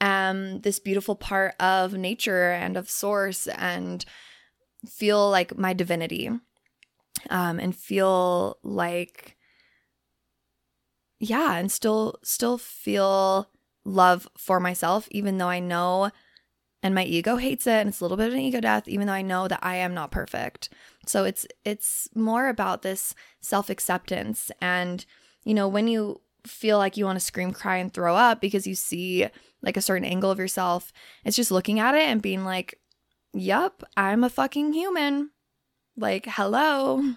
am 0.00 0.60
this 0.60 0.78
beautiful 0.78 1.16
part 1.16 1.54
of 1.60 1.94
nature 1.94 2.50
and 2.52 2.76
of 2.76 2.90
source 2.90 3.46
and 3.48 4.04
feel 4.86 5.30
like 5.30 5.56
my 5.56 5.72
divinity 5.72 6.30
um, 7.30 7.58
and 7.58 7.74
feel 7.74 8.58
like 8.62 9.36
yeah 11.18 11.56
and 11.56 11.72
still 11.72 12.16
still 12.22 12.58
feel 12.58 13.48
love 13.84 14.28
for 14.36 14.60
myself 14.60 15.08
even 15.10 15.38
though 15.38 15.48
i 15.48 15.58
know 15.58 16.10
and 16.82 16.94
my 16.94 17.04
ego 17.04 17.36
hates 17.36 17.66
it 17.66 17.80
and 17.80 17.88
it's 17.88 18.00
a 18.00 18.04
little 18.04 18.16
bit 18.16 18.28
of 18.28 18.34
an 18.34 18.40
ego 18.40 18.60
death 18.60 18.86
even 18.86 19.06
though 19.06 19.12
i 19.12 19.22
know 19.22 19.48
that 19.48 19.60
i 19.62 19.76
am 19.76 19.94
not 19.94 20.10
perfect. 20.10 20.68
So 21.06 21.24
it's 21.24 21.46
it's 21.64 22.08
more 22.14 22.48
about 22.48 22.82
this 22.82 23.14
self-acceptance 23.40 24.50
and 24.60 25.04
you 25.44 25.54
know 25.54 25.68
when 25.68 25.88
you 25.88 26.20
feel 26.46 26.78
like 26.78 26.96
you 26.96 27.04
want 27.04 27.16
to 27.18 27.24
scream 27.24 27.52
cry 27.52 27.76
and 27.76 27.92
throw 27.92 28.14
up 28.14 28.40
because 28.40 28.66
you 28.66 28.74
see 28.74 29.26
like 29.62 29.76
a 29.76 29.82
certain 29.82 30.04
angle 30.04 30.30
of 30.30 30.38
yourself 30.38 30.92
it's 31.24 31.36
just 31.36 31.50
looking 31.50 31.80
at 31.80 31.94
it 31.94 32.02
and 32.02 32.22
being 32.22 32.44
like 32.44 32.80
yep 33.32 33.82
i'm 33.96 34.22
a 34.24 34.30
fucking 34.30 34.72
human. 34.72 35.30
Like 35.96 36.26
hello. 36.28 37.14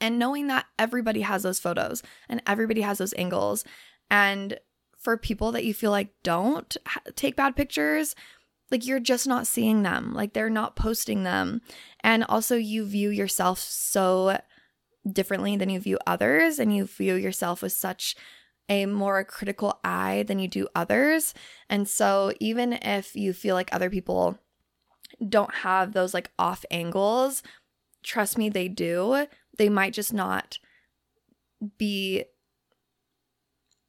And 0.00 0.18
knowing 0.18 0.46
that 0.46 0.66
everybody 0.78 1.20
has 1.22 1.42
those 1.42 1.58
photos 1.58 2.02
and 2.28 2.42
everybody 2.46 2.80
has 2.80 2.98
those 2.98 3.14
angles. 3.14 3.64
And 4.10 4.58
for 4.96 5.16
people 5.16 5.52
that 5.52 5.64
you 5.64 5.74
feel 5.74 5.90
like 5.90 6.10
don't 6.22 6.76
take 7.16 7.36
bad 7.36 7.56
pictures 7.56 8.14
like 8.70 8.86
you're 8.86 9.00
just 9.00 9.26
not 9.26 9.46
seeing 9.46 9.82
them. 9.82 10.12
Like 10.14 10.32
they're 10.32 10.50
not 10.50 10.76
posting 10.76 11.24
them. 11.24 11.60
And 12.00 12.24
also 12.24 12.56
you 12.56 12.84
view 12.84 13.10
yourself 13.10 13.58
so 13.58 14.40
differently 15.10 15.56
than 15.56 15.70
you 15.70 15.80
view 15.80 15.98
others 16.06 16.58
and 16.58 16.74
you 16.74 16.84
view 16.86 17.14
yourself 17.14 17.62
with 17.62 17.72
such 17.72 18.16
a 18.68 18.86
more 18.86 19.24
critical 19.24 19.80
eye 19.82 20.24
than 20.26 20.38
you 20.38 20.46
do 20.46 20.68
others. 20.74 21.34
And 21.68 21.88
so 21.88 22.32
even 22.38 22.74
if 22.74 23.16
you 23.16 23.32
feel 23.32 23.54
like 23.54 23.72
other 23.72 23.90
people 23.90 24.38
don't 25.28 25.54
have 25.56 25.92
those 25.92 26.14
like 26.14 26.30
off 26.38 26.64
angles 26.70 27.42
trust 28.02 28.38
me 28.38 28.48
they 28.48 28.68
do. 28.68 29.26
They 29.58 29.68
might 29.68 29.92
just 29.92 30.14
not 30.14 30.58
be 31.76 32.24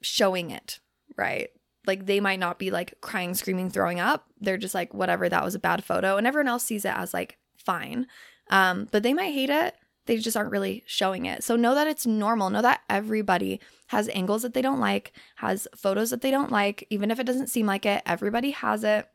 showing 0.01 0.51
it 0.51 0.79
right? 1.17 1.49
Like 1.87 2.05
they 2.05 2.19
might 2.19 2.39
not 2.39 2.59
be 2.59 2.71
like 2.71 2.95
crying, 3.01 3.33
screaming, 3.33 3.69
throwing 3.69 3.99
up. 3.99 4.27
They're 4.41 4.57
just 4.57 4.75
like, 4.75 4.93
whatever, 4.93 5.29
that 5.29 5.43
was 5.43 5.55
a 5.55 5.59
bad 5.59 5.83
photo. 5.83 6.17
And 6.17 6.27
everyone 6.27 6.47
else 6.49 6.63
sees 6.63 6.83
it 6.83 6.93
as 6.95 7.13
like 7.13 7.37
fine. 7.55 8.07
Um, 8.49 8.87
but 8.91 9.03
they 9.03 9.13
might 9.13 9.33
hate 9.33 9.49
it. 9.49 9.75
They 10.07 10.17
just 10.17 10.35
aren't 10.35 10.51
really 10.51 10.83
showing 10.87 11.25
it. 11.27 11.43
So 11.43 11.55
know 11.55 11.75
that 11.75 11.87
it's 11.87 12.07
normal. 12.07 12.49
Know 12.49 12.63
that 12.63 12.81
everybody 12.89 13.61
has 13.87 14.09
angles 14.09 14.41
that 14.41 14.53
they 14.53 14.61
don't 14.61 14.79
like, 14.79 15.13
has 15.35 15.67
photos 15.75 16.09
that 16.09 16.21
they 16.21 16.31
don't 16.31 16.51
like, 16.51 16.87
even 16.89 17.11
if 17.11 17.19
it 17.19 17.25
doesn't 17.25 17.47
seem 17.47 17.67
like 17.67 17.85
it. 17.85 18.01
Everybody 18.05 18.51
has 18.51 18.83
it. 18.83 19.07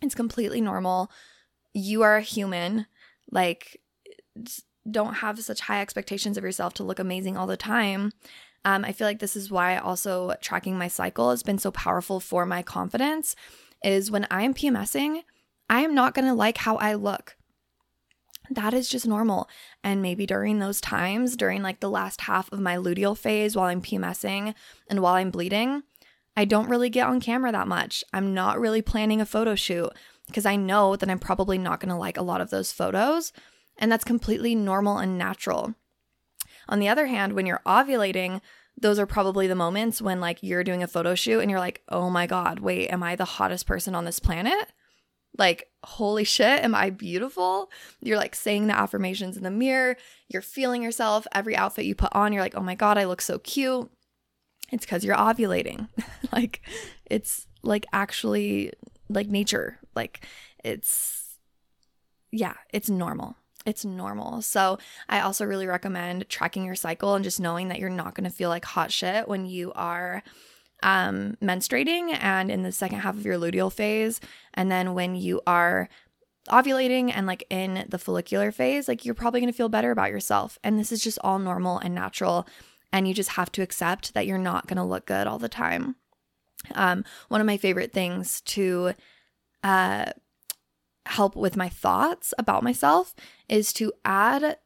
It's 0.00 0.14
completely 0.14 0.60
normal. 0.60 1.10
You 1.74 2.02
are 2.02 2.16
a 2.16 2.22
human. 2.22 2.86
Like, 3.30 3.80
don't 4.88 5.14
have 5.14 5.40
such 5.40 5.60
high 5.62 5.80
expectations 5.80 6.38
of 6.38 6.44
yourself 6.44 6.74
to 6.74 6.84
look 6.84 6.98
amazing 6.98 7.36
all 7.36 7.46
the 7.46 7.56
time. 7.56 8.12
Um, 8.64 8.84
I 8.84 8.92
feel 8.92 9.06
like 9.06 9.18
this 9.18 9.36
is 9.36 9.50
why 9.50 9.76
also 9.78 10.34
tracking 10.40 10.78
my 10.78 10.88
cycle 10.88 11.30
has 11.30 11.42
been 11.42 11.58
so 11.58 11.70
powerful 11.70 12.20
for 12.20 12.46
my 12.46 12.62
confidence. 12.62 13.34
Is 13.82 14.10
when 14.10 14.26
I 14.30 14.42
am 14.42 14.54
PMSing, 14.54 15.22
I 15.68 15.80
am 15.82 15.94
not 15.94 16.14
going 16.14 16.26
to 16.26 16.34
like 16.34 16.58
how 16.58 16.76
I 16.76 16.94
look. 16.94 17.36
That 18.50 18.74
is 18.74 18.88
just 18.88 19.06
normal. 19.06 19.48
And 19.84 20.02
maybe 20.02 20.26
during 20.26 20.58
those 20.58 20.80
times, 20.80 21.36
during 21.36 21.62
like 21.62 21.80
the 21.80 21.88
last 21.88 22.22
half 22.22 22.50
of 22.52 22.60
my 22.60 22.76
luteal 22.76 23.16
phase 23.16 23.54
while 23.54 23.66
I'm 23.66 23.80
PMSing 23.80 24.54
and 24.88 25.00
while 25.00 25.14
I'm 25.14 25.30
bleeding, 25.30 25.84
I 26.36 26.44
don't 26.44 26.68
really 26.68 26.90
get 26.90 27.06
on 27.06 27.20
camera 27.20 27.52
that 27.52 27.68
much. 27.68 28.02
I'm 28.12 28.34
not 28.34 28.58
really 28.58 28.82
planning 28.82 29.20
a 29.20 29.26
photo 29.26 29.54
shoot 29.54 29.90
because 30.26 30.46
I 30.46 30.56
know 30.56 30.96
that 30.96 31.08
I'm 31.08 31.18
probably 31.18 31.58
not 31.58 31.80
going 31.80 31.90
to 31.90 31.96
like 31.96 32.16
a 32.16 32.22
lot 32.22 32.40
of 32.40 32.50
those 32.50 32.72
photos. 32.72 33.32
And 33.78 33.90
that's 33.90 34.04
completely 34.04 34.54
normal 34.54 34.98
and 34.98 35.16
natural. 35.16 35.74
On 36.68 36.80
the 36.80 36.88
other 36.88 37.06
hand, 37.06 37.32
when 37.32 37.46
you're 37.46 37.62
ovulating, 37.66 38.40
those 38.78 38.98
are 38.98 39.06
probably 39.06 39.46
the 39.46 39.54
moments 39.54 40.00
when 40.00 40.20
like 40.20 40.42
you're 40.42 40.64
doing 40.64 40.82
a 40.82 40.88
photo 40.88 41.14
shoot 41.14 41.40
and 41.40 41.50
you're 41.50 41.60
like, 41.60 41.82
"Oh 41.88 42.10
my 42.10 42.26
god, 42.26 42.60
wait, 42.60 42.88
am 42.88 43.02
I 43.02 43.16
the 43.16 43.24
hottest 43.24 43.66
person 43.66 43.94
on 43.94 44.04
this 44.04 44.18
planet?" 44.18 44.72
Like, 45.38 45.68
holy 45.84 46.24
shit, 46.24 46.62
am 46.64 46.74
I 46.74 46.90
beautiful? 46.90 47.70
You're 48.00 48.16
like 48.16 48.34
saying 48.34 48.66
the 48.66 48.76
affirmations 48.76 49.36
in 49.36 49.42
the 49.44 49.50
mirror, 49.50 49.96
you're 50.28 50.42
feeling 50.42 50.82
yourself. 50.82 51.26
Every 51.32 51.56
outfit 51.56 51.84
you 51.84 51.94
put 51.94 52.14
on, 52.14 52.32
you're 52.32 52.42
like, 52.42 52.56
"Oh 52.56 52.62
my 52.62 52.74
god, 52.74 52.98
I 52.98 53.04
look 53.04 53.20
so 53.22 53.38
cute." 53.38 53.90
It's 54.72 54.86
cuz 54.86 55.04
you're 55.04 55.16
ovulating. 55.16 55.88
like 56.32 56.62
it's 57.06 57.46
like 57.62 57.86
actually 57.92 58.72
like 59.08 59.28
nature. 59.28 59.78
Like 59.94 60.24
it's 60.64 61.38
yeah, 62.32 62.54
it's 62.72 62.88
normal 62.88 63.36
it's 63.66 63.84
normal. 63.84 64.42
So, 64.42 64.78
I 65.08 65.20
also 65.20 65.44
really 65.44 65.66
recommend 65.66 66.28
tracking 66.28 66.64
your 66.64 66.74
cycle 66.74 67.14
and 67.14 67.24
just 67.24 67.40
knowing 67.40 67.68
that 67.68 67.78
you're 67.78 67.90
not 67.90 68.14
going 68.14 68.28
to 68.28 68.34
feel 68.34 68.48
like 68.48 68.64
hot 68.64 68.90
shit 68.90 69.28
when 69.28 69.46
you 69.46 69.72
are 69.74 70.22
um, 70.82 71.36
menstruating 71.42 72.16
and 72.20 72.50
in 72.50 72.62
the 72.62 72.72
second 72.72 73.00
half 73.00 73.16
of 73.16 73.24
your 73.24 73.38
luteal 73.38 73.72
phase. 73.72 74.20
And 74.54 74.70
then 74.70 74.94
when 74.94 75.14
you 75.14 75.40
are 75.46 75.88
ovulating 76.48 77.12
and 77.14 77.26
like 77.26 77.44
in 77.50 77.86
the 77.88 77.98
follicular 77.98 78.50
phase, 78.50 78.88
like 78.88 79.04
you're 79.04 79.14
probably 79.14 79.40
going 79.40 79.52
to 79.52 79.56
feel 79.56 79.68
better 79.68 79.90
about 79.90 80.10
yourself. 80.10 80.58
And 80.64 80.78
this 80.78 80.92
is 80.92 81.02
just 81.02 81.18
all 81.22 81.38
normal 81.38 81.78
and 81.78 81.94
natural. 81.94 82.46
And 82.92 83.06
you 83.06 83.14
just 83.14 83.30
have 83.30 83.52
to 83.52 83.62
accept 83.62 84.14
that 84.14 84.26
you're 84.26 84.38
not 84.38 84.66
going 84.66 84.78
to 84.78 84.84
look 84.84 85.06
good 85.06 85.26
all 85.26 85.38
the 85.38 85.48
time. 85.48 85.96
Um, 86.74 87.04
one 87.28 87.40
of 87.40 87.46
my 87.46 87.56
favorite 87.56 87.92
things 87.92 88.40
to 88.42 88.92
uh, 89.62 90.06
help 91.06 91.34
with 91.36 91.56
my 91.56 91.68
thoughts 91.68 92.32
about 92.38 92.62
myself 92.62 93.14
is 93.48 93.72
to 93.74 93.92
add 94.04 94.58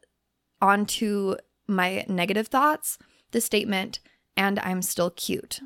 onto 0.61 1.35
my 1.67 2.05
negative 2.07 2.47
thoughts 2.47 2.97
the 3.31 3.41
statement, 3.41 3.99
and 4.37 4.59
I'm 4.59 4.81
still 4.81 5.09
cute, 5.09 5.59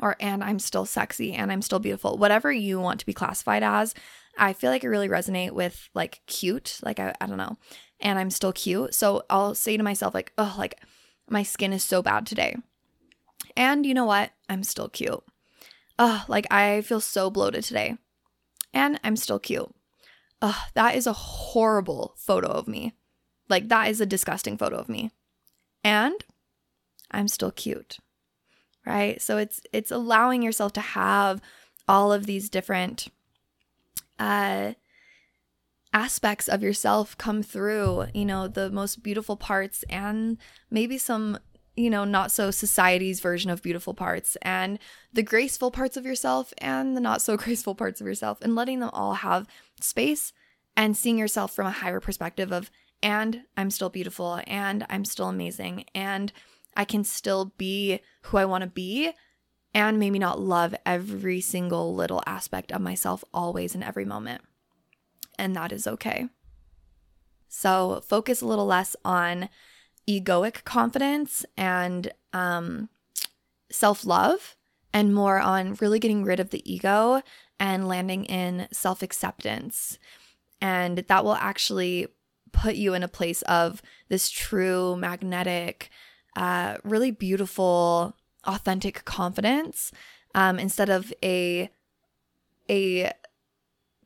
or 0.00 0.16
and 0.18 0.42
I'm 0.42 0.58
still 0.58 0.84
sexy, 0.84 1.32
and 1.32 1.52
I'm 1.52 1.62
still 1.62 1.78
beautiful, 1.78 2.18
whatever 2.18 2.50
you 2.50 2.80
want 2.80 2.98
to 3.00 3.06
be 3.06 3.12
classified 3.12 3.62
as. 3.62 3.94
I 4.36 4.52
feel 4.52 4.70
like 4.70 4.82
I 4.82 4.88
really 4.88 5.08
resonate 5.08 5.52
with 5.52 5.88
like 5.94 6.22
cute, 6.26 6.80
like 6.82 6.98
I, 6.98 7.14
I 7.20 7.26
don't 7.26 7.36
know, 7.38 7.56
and 8.00 8.18
I'm 8.18 8.30
still 8.30 8.52
cute. 8.52 8.94
So 8.94 9.24
I'll 9.30 9.54
say 9.54 9.76
to 9.76 9.82
myself, 9.82 10.14
like, 10.14 10.32
oh, 10.38 10.54
like 10.58 10.80
my 11.28 11.42
skin 11.42 11.72
is 11.72 11.84
so 11.84 12.02
bad 12.02 12.26
today. 12.26 12.56
And 13.56 13.86
you 13.86 13.94
know 13.94 14.06
what? 14.06 14.32
I'm 14.48 14.64
still 14.64 14.88
cute. 14.88 15.22
Oh, 15.98 16.24
like 16.26 16.46
I 16.50 16.80
feel 16.80 17.00
so 17.00 17.30
bloated 17.30 17.64
today. 17.64 17.96
And 18.74 18.98
I'm 19.04 19.16
still 19.16 19.38
cute. 19.38 19.74
Ugh, 20.40 20.54
that 20.74 20.96
is 20.96 21.06
a 21.06 21.12
horrible 21.12 22.14
photo 22.16 22.48
of 22.48 22.66
me. 22.66 22.94
Like, 23.48 23.68
that 23.68 23.88
is 23.90 24.00
a 24.00 24.06
disgusting 24.06 24.56
photo 24.56 24.76
of 24.76 24.88
me. 24.88 25.10
And 25.84 26.24
I'm 27.10 27.28
still 27.28 27.50
cute. 27.50 27.98
Right? 28.84 29.20
So 29.22 29.36
it's 29.36 29.60
it's 29.72 29.92
allowing 29.92 30.42
yourself 30.42 30.72
to 30.72 30.80
have 30.80 31.40
all 31.86 32.12
of 32.12 32.26
these 32.26 32.48
different 32.48 33.08
uh 34.18 34.72
aspects 35.92 36.48
of 36.48 36.62
yourself 36.62 37.16
come 37.18 37.42
through, 37.42 38.06
you 38.14 38.24
know, 38.24 38.48
the 38.48 38.70
most 38.70 39.02
beautiful 39.02 39.36
parts 39.36 39.84
and 39.90 40.38
maybe 40.70 40.98
some 40.98 41.38
you 41.76 41.88
know, 41.88 42.04
not 42.04 42.30
so 42.30 42.50
society's 42.50 43.20
version 43.20 43.50
of 43.50 43.62
beautiful 43.62 43.94
parts 43.94 44.36
and 44.42 44.78
the 45.12 45.22
graceful 45.22 45.70
parts 45.70 45.96
of 45.96 46.04
yourself 46.04 46.52
and 46.58 46.96
the 46.96 47.00
not 47.00 47.22
so 47.22 47.36
graceful 47.38 47.74
parts 47.74 48.00
of 48.00 48.06
yourself 48.06 48.38
and 48.42 48.54
letting 48.54 48.80
them 48.80 48.90
all 48.92 49.14
have 49.14 49.46
space 49.80 50.32
and 50.76 50.96
seeing 50.96 51.18
yourself 51.18 51.54
from 51.54 51.66
a 51.66 51.72
higher 51.72 52.00
perspective 52.00 52.52
of, 52.52 52.70
and 53.02 53.42
I'm 53.56 53.70
still 53.70 53.90
beautiful 53.90 54.40
and 54.46 54.86
I'm 54.88 55.04
still 55.04 55.28
amazing 55.28 55.86
and 55.94 56.32
I 56.76 56.84
can 56.84 57.04
still 57.04 57.52
be 57.58 58.00
who 58.22 58.38
I 58.38 58.44
want 58.44 58.62
to 58.62 58.70
be 58.70 59.12
and 59.74 59.98
maybe 59.98 60.18
not 60.18 60.40
love 60.40 60.74
every 60.84 61.40
single 61.40 61.94
little 61.94 62.22
aspect 62.26 62.72
of 62.72 62.80
myself 62.80 63.24
always 63.32 63.74
in 63.74 63.82
every 63.82 64.04
moment. 64.04 64.42
And 65.38 65.56
that 65.56 65.72
is 65.72 65.86
okay. 65.86 66.28
So 67.48 68.02
focus 68.06 68.40
a 68.40 68.46
little 68.46 68.66
less 68.66 68.96
on 69.04 69.48
egoic 70.08 70.64
confidence 70.64 71.44
and 71.56 72.12
um, 72.32 72.88
self 73.70 74.04
love 74.04 74.56
and 74.92 75.14
more 75.14 75.38
on 75.38 75.74
really 75.80 75.98
getting 75.98 76.24
rid 76.24 76.40
of 76.40 76.50
the 76.50 76.70
ego 76.70 77.22
and 77.58 77.88
landing 77.88 78.24
in 78.24 78.68
self 78.72 79.02
acceptance. 79.02 79.98
And 80.60 80.98
that 80.98 81.24
will 81.24 81.34
actually 81.34 82.08
put 82.52 82.76
you 82.76 82.94
in 82.94 83.02
a 83.02 83.08
place 83.08 83.42
of 83.42 83.82
this 84.08 84.30
true, 84.30 84.96
magnetic, 84.96 85.90
uh, 86.36 86.76
really 86.84 87.10
beautiful, 87.10 88.16
authentic 88.44 89.04
confidence 89.04 89.92
um, 90.34 90.58
instead 90.58 90.88
of 90.88 91.12
a 91.22 91.70
a 92.70 93.12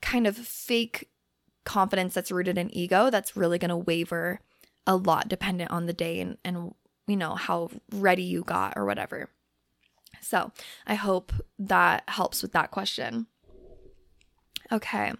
kind 0.01 0.27
of 0.27 0.37
fake 0.37 1.09
confidence 1.65 2.15
that's 2.15 2.31
rooted 2.31 2.57
in 2.57 2.75
ego 2.75 3.11
that's 3.11 3.37
really 3.37 3.59
going 3.59 3.69
to 3.69 3.77
waver 3.77 4.41
a 4.87 4.97
lot 4.97 5.29
dependent 5.29 5.71
on 5.71 5.87
the 5.87 5.93
day 5.93 6.21
and, 6.21 6.39
and 6.45 6.75
you 7.07 7.17
know 7.17 7.35
how 7.35 7.71
ready 7.93 8.23
you 8.23 8.43
got 8.43 8.75
or 8.77 8.85
whatever 8.85 9.29
So 10.21 10.53
I 10.87 10.95
hope 10.95 11.33
that 11.59 12.05
helps 12.09 12.43
with 12.43 12.53
that 12.53 12.71
question. 12.71 13.27
Okay. 14.73 15.13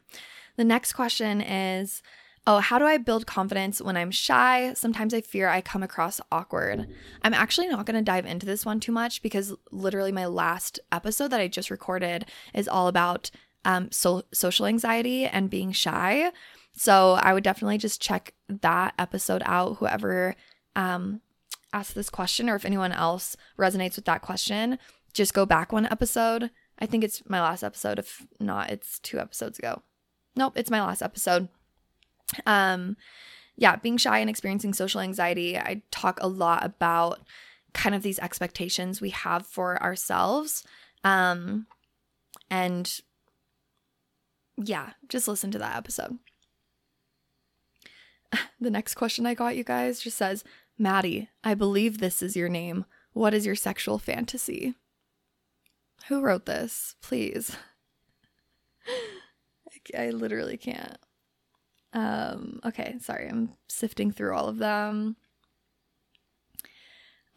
The 0.57 0.65
next 0.65 0.95
question 0.95 1.41
is 1.41 2.03
Oh, 2.49 2.61
how 2.61 2.79
do 2.79 2.85
I 2.85 2.97
build 2.97 3.27
confidence 3.27 3.83
when 3.83 3.97
I'm 3.97 4.13
shy? 4.13 4.73
Sometimes 4.75 5.13
I 5.13 5.21
fear 5.21 5.49
I 5.49 5.61
come 5.61 5.83
across 5.83 6.21
awkward. 6.31 6.87
I'm 7.23 7.35
actually 7.35 7.67
not 7.67 7.87
going 7.87 7.97
to 7.97 8.03
dive 8.03 8.25
into 8.25 8.47
this 8.47 8.65
one 8.65 8.79
too 8.79 8.93
much 8.93 9.21
because 9.21 9.53
literally 9.73 10.13
my 10.13 10.27
last 10.27 10.79
episode 10.93 11.33
that 11.33 11.41
I 11.41 11.49
just 11.49 11.73
recorded 11.73 12.27
is 12.55 12.69
all 12.69 12.87
about 12.87 13.33
um, 13.65 13.91
so- 13.91 14.23
social 14.33 14.67
anxiety 14.67 15.27
and 15.27 15.51
being 15.51 15.73
shy. 15.73 16.31
So 16.77 17.15
I 17.15 17.33
would 17.33 17.43
definitely 17.43 17.79
just 17.79 18.01
check 18.01 18.35
that 18.49 18.95
episode 18.99 19.43
out. 19.45 19.79
Whoever 19.79 20.37
um, 20.77 21.23
asked 21.73 21.95
this 21.95 22.11
question, 22.11 22.49
or 22.49 22.55
if 22.55 22.65
anyone 22.65 22.93
else 22.93 23.37
resonates 23.59 23.97
with 23.97 24.05
that 24.05 24.23
question, 24.23 24.79
just 25.15 25.35
go 25.35 25.47
back 25.47 25.73
one 25.73 25.87
episode. 25.87 26.51
I 26.79 26.87
think 26.87 27.03
it's 27.03 27.23
my 27.29 27.41
last 27.41 27.63
episode. 27.63 27.99
If 27.99 28.27
not, 28.39 28.71
it's 28.71 28.99
two 28.99 29.19
episodes 29.19 29.59
ago. 29.59 29.83
Nope, 30.37 30.53
it's 30.57 30.71
my 30.71 30.83
last 30.83 31.01
episode. 31.01 31.49
Um, 32.45 32.99
yeah, 33.57 33.77
being 33.77 33.97
shy 33.97 34.19
and 34.19 34.29
experiencing 34.29 34.75
social 34.75 35.01
anxiety, 35.01 35.57
I 35.57 35.83
talk 35.91 36.19
a 36.21 36.29
lot 36.29 36.65
about 36.65 37.21
kind 37.73 37.95
of 37.95 38.03
these 38.03 38.19
expectations 38.19 39.01
we 39.01 39.11
have 39.11 39.47
for 39.47 39.83
ourselves. 39.83 40.63
Um, 41.05 41.67
and 42.51 43.01
yeah, 44.59 44.91
just 45.09 45.27
listen 45.27 45.51
to 45.53 45.59
that 45.59 45.77
episode. 45.77 46.19
The 48.59 48.71
next 48.71 48.95
question 48.95 49.27
I 49.27 49.35
got, 49.35 49.55
you 49.55 49.65
guys, 49.65 50.01
just 50.01 50.17
says, 50.17 50.43
Madi, 50.79 51.29
I 51.45 51.53
believe 51.53 51.99
this 51.99 52.23
is 52.23 52.37
your 52.37 52.49
name. 52.49 52.87
What 53.13 53.35
is 53.35 53.45
your 53.45 53.55
sexual 53.55 53.99
fantasy? 53.99 54.75
Who 56.09 56.23
wrote 56.23 56.47
this? 56.47 56.97
Please. 57.03 57.55
I, 59.95 60.07
I 60.07 60.11
literally 60.11 60.57
can't. 60.57 60.97
Um, 61.93 62.61
okay, 62.65 62.97
sorry, 63.01 63.29
I'm 63.29 63.55
sifting 63.69 64.11
through 64.11 64.35
all 64.35 64.49
of 64.49 64.59
them. 64.59 65.17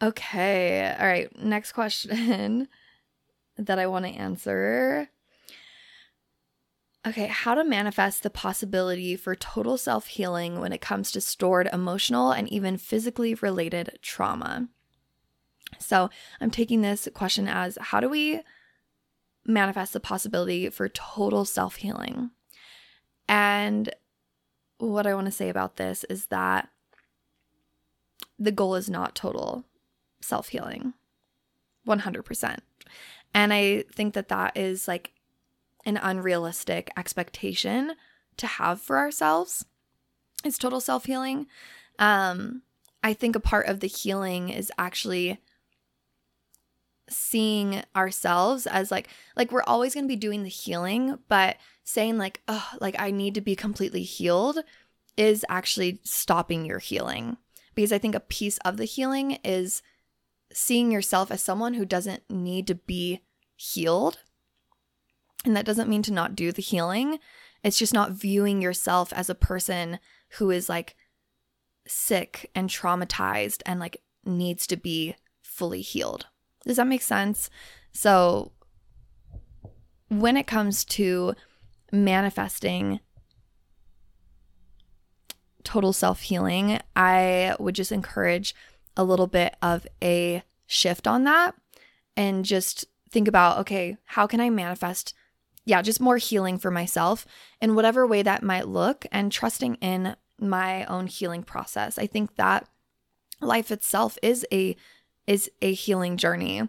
Okay, 0.02 0.96
all 0.98 1.06
right, 1.06 1.34
next 1.38 1.72
question 1.72 2.68
that 3.58 3.78
I 3.78 3.86
want 3.86 4.06
to 4.06 4.10
answer. 4.10 5.08
Okay, 7.06 7.28
how 7.28 7.54
to 7.54 7.64
manifest 7.64 8.22
the 8.22 8.28
possibility 8.28 9.16
for 9.16 9.34
total 9.34 9.78
self 9.78 10.08
healing 10.08 10.60
when 10.60 10.72
it 10.72 10.82
comes 10.82 11.10
to 11.12 11.20
stored 11.20 11.68
emotional 11.72 12.30
and 12.30 12.46
even 12.52 12.76
physically 12.76 13.34
related 13.34 13.98
trauma. 14.02 14.68
So, 15.78 16.10
I'm 16.40 16.50
taking 16.50 16.82
this 16.82 17.08
question 17.14 17.48
as 17.48 17.78
how 17.80 18.00
do 18.00 18.08
we 18.10 18.42
manifest 19.46 19.94
the 19.94 20.00
possibility 20.00 20.68
for 20.68 20.90
total 20.90 21.46
self 21.46 21.76
healing? 21.76 22.32
And 23.26 23.94
what 24.76 25.06
I 25.06 25.14
want 25.14 25.26
to 25.26 25.32
say 25.32 25.48
about 25.48 25.76
this 25.76 26.04
is 26.04 26.26
that 26.26 26.68
the 28.38 28.52
goal 28.52 28.74
is 28.74 28.90
not 28.90 29.14
total 29.14 29.64
self 30.20 30.48
healing 30.48 30.92
100%. 31.86 32.58
And 33.32 33.52
I 33.54 33.84
think 33.90 34.12
that 34.14 34.28
that 34.28 34.56
is 34.56 34.86
like 34.86 35.12
an 35.84 35.96
unrealistic 35.96 36.90
expectation 36.96 37.92
to 38.36 38.46
have 38.46 38.80
for 38.80 38.98
ourselves 38.98 39.64
is 40.44 40.58
total 40.58 40.80
self 40.80 41.04
healing. 41.04 41.46
Um, 41.98 42.62
I 43.02 43.14
think 43.14 43.36
a 43.36 43.40
part 43.40 43.66
of 43.66 43.80
the 43.80 43.86
healing 43.86 44.48
is 44.48 44.72
actually 44.78 45.40
seeing 47.08 47.82
ourselves 47.96 48.66
as 48.66 48.90
like 48.90 49.08
like 49.36 49.50
we're 49.50 49.64
always 49.64 49.94
going 49.94 50.04
to 50.04 50.08
be 50.08 50.14
doing 50.14 50.44
the 50.44 50.48
healing 50.48 51.18
but 51.28 51.56
saying 51.82 52.16
like 52.16 52.40
oh 52.46 52.68
like 52.80 52.94
i 53.00 53.10
need 53.10 53.34
to 53.34 53.40
be 53.40 53.56
completely 53.56 54.04
healed 54.04 54.60
is 55.16 55.44
actually 55.48 56.00
stopping 56.04 56.64
your 56.64 56.78
healing 56.78 57.36
because 57.74 57.92
i 57.92 57.98
think 57.98 58.14
a 58.14 58.20
piece 58.20 58.58
of 58.58 58.76
the 58.76 58.84
healing 58.84 59.38
is 59.42 59.82
seeing 60.52 60.92
yourself 60.92 61.32
as 61.32 61.42
someone 61.42 61.74
who 61.74 61.84
doesn't 61.84 62.22
need 62.30 62.64
to 62.68 62.76
be 62.76 63.20
healed 63.56 64.20
and 65.44 65.56
that 65.56 65.64
doesn't 65.64 65.88
mean 65.88 66.02
to 66.02 66.12
not 66.12 66.34
do 66.34 66.52
the 66.52 66.62
healing 66.62 67.18
it's 67.62 67.78
just 67.78 67.92
not 67.94 68.12
viewing 68.12 68.62
yourself 68.62 69.12
as 69.12 69.28
a 69.28 69.34
person 69.34 69.98
who 70.38 70.50
is 70.50 70.68
like 70.68 70.96
sick 71.86 72.50
and 72.54 72.68
traumatized 72.68 73.62
and 73.66 73.80
like 73.80 74.02
needs 74.24 74.66
to 74.66 74.76
be 74.76 75.14
fully 75.42 75.80
healed 75.80 76.26
does 76.66 76.76
that 76.76 76.86
make 76.86 77.02
sense? 77.02 77.50
So, 77.92 78.52
when 80.08 80.36
it 80.36 80.46
comes 80.46 80.84
to 80.86 81.34
manifesting 81.92 83.00
total 85.64 85.92
self 85.92 86.22
healing, 86.22 86.80
I 86.94 87.56
would 87.58 87.74
just 87.74 87.92
encourage 87.92 88.54
a 88.96 89.04
little 89.04 89.26
bit 89.26 89.56
of 89.62 89.86
a 90.02 90.42
shift 90.66 91.06
on 91.06 91.24
that 91.24 91.54
and 92.16 92.44
just 92.44 92.84
think 93.10 93.26
about 93.26 93.58
okay, 93.58 93.96
how 94.04 94.26
can 94.26 94.40
I 94.40 94.50
manifest? 94.50 95.14
Yeah, 95.64 95.82
just 95.82 96.00
more 96.00 96.16
healing 96.16 96.58
for 96.58 96.70
myself 96.70 97.26
in 97.60 97.74
whatever 97.74 98.06
way 98.06 98.22
that 98.22 98.42
might 98.42 98.68
look 98.68 99.06
and 99.12 99.30
trusting 99.30 99.76
in 99.76 100.16
my 100.38 100.84
own 100.86 101.06
healing 101.06 101.42
process. 101.42 101.98
I 101.98 102.06
think 102.06 102.36
that 102.36 102.68
life 103.40 103.70
itself 103.70 104.18
is 104.22 104.46
a 104.52 104.76
is 105.26 105.50
a 105.62 105.72
healing 105.72 106.16
journey. 106.16 106.60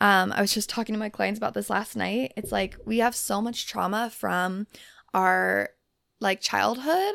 Um, 0.00 0.32
I 0.32 0.40
was 0.40 0.52
just 0.52 0.68
talking 0.68 0.92
to 0.94 0.98
my 0.98 1.08
clients 1.08 1.38
about 1.38 1.54
this 1.54 1.70
last 1.70 1.96
night. 1.96 2.32
It's 2.36 2.52
like 2.52 2.76
we 2.84 2.98
have 2.98 3.14
so 3.14 3.40
much 3.40 3.66
trauma 3.66 4.10
from 4.10 4.66
our 5.14 5.70
like 6.20 6.40
childhood, 6.40 7.14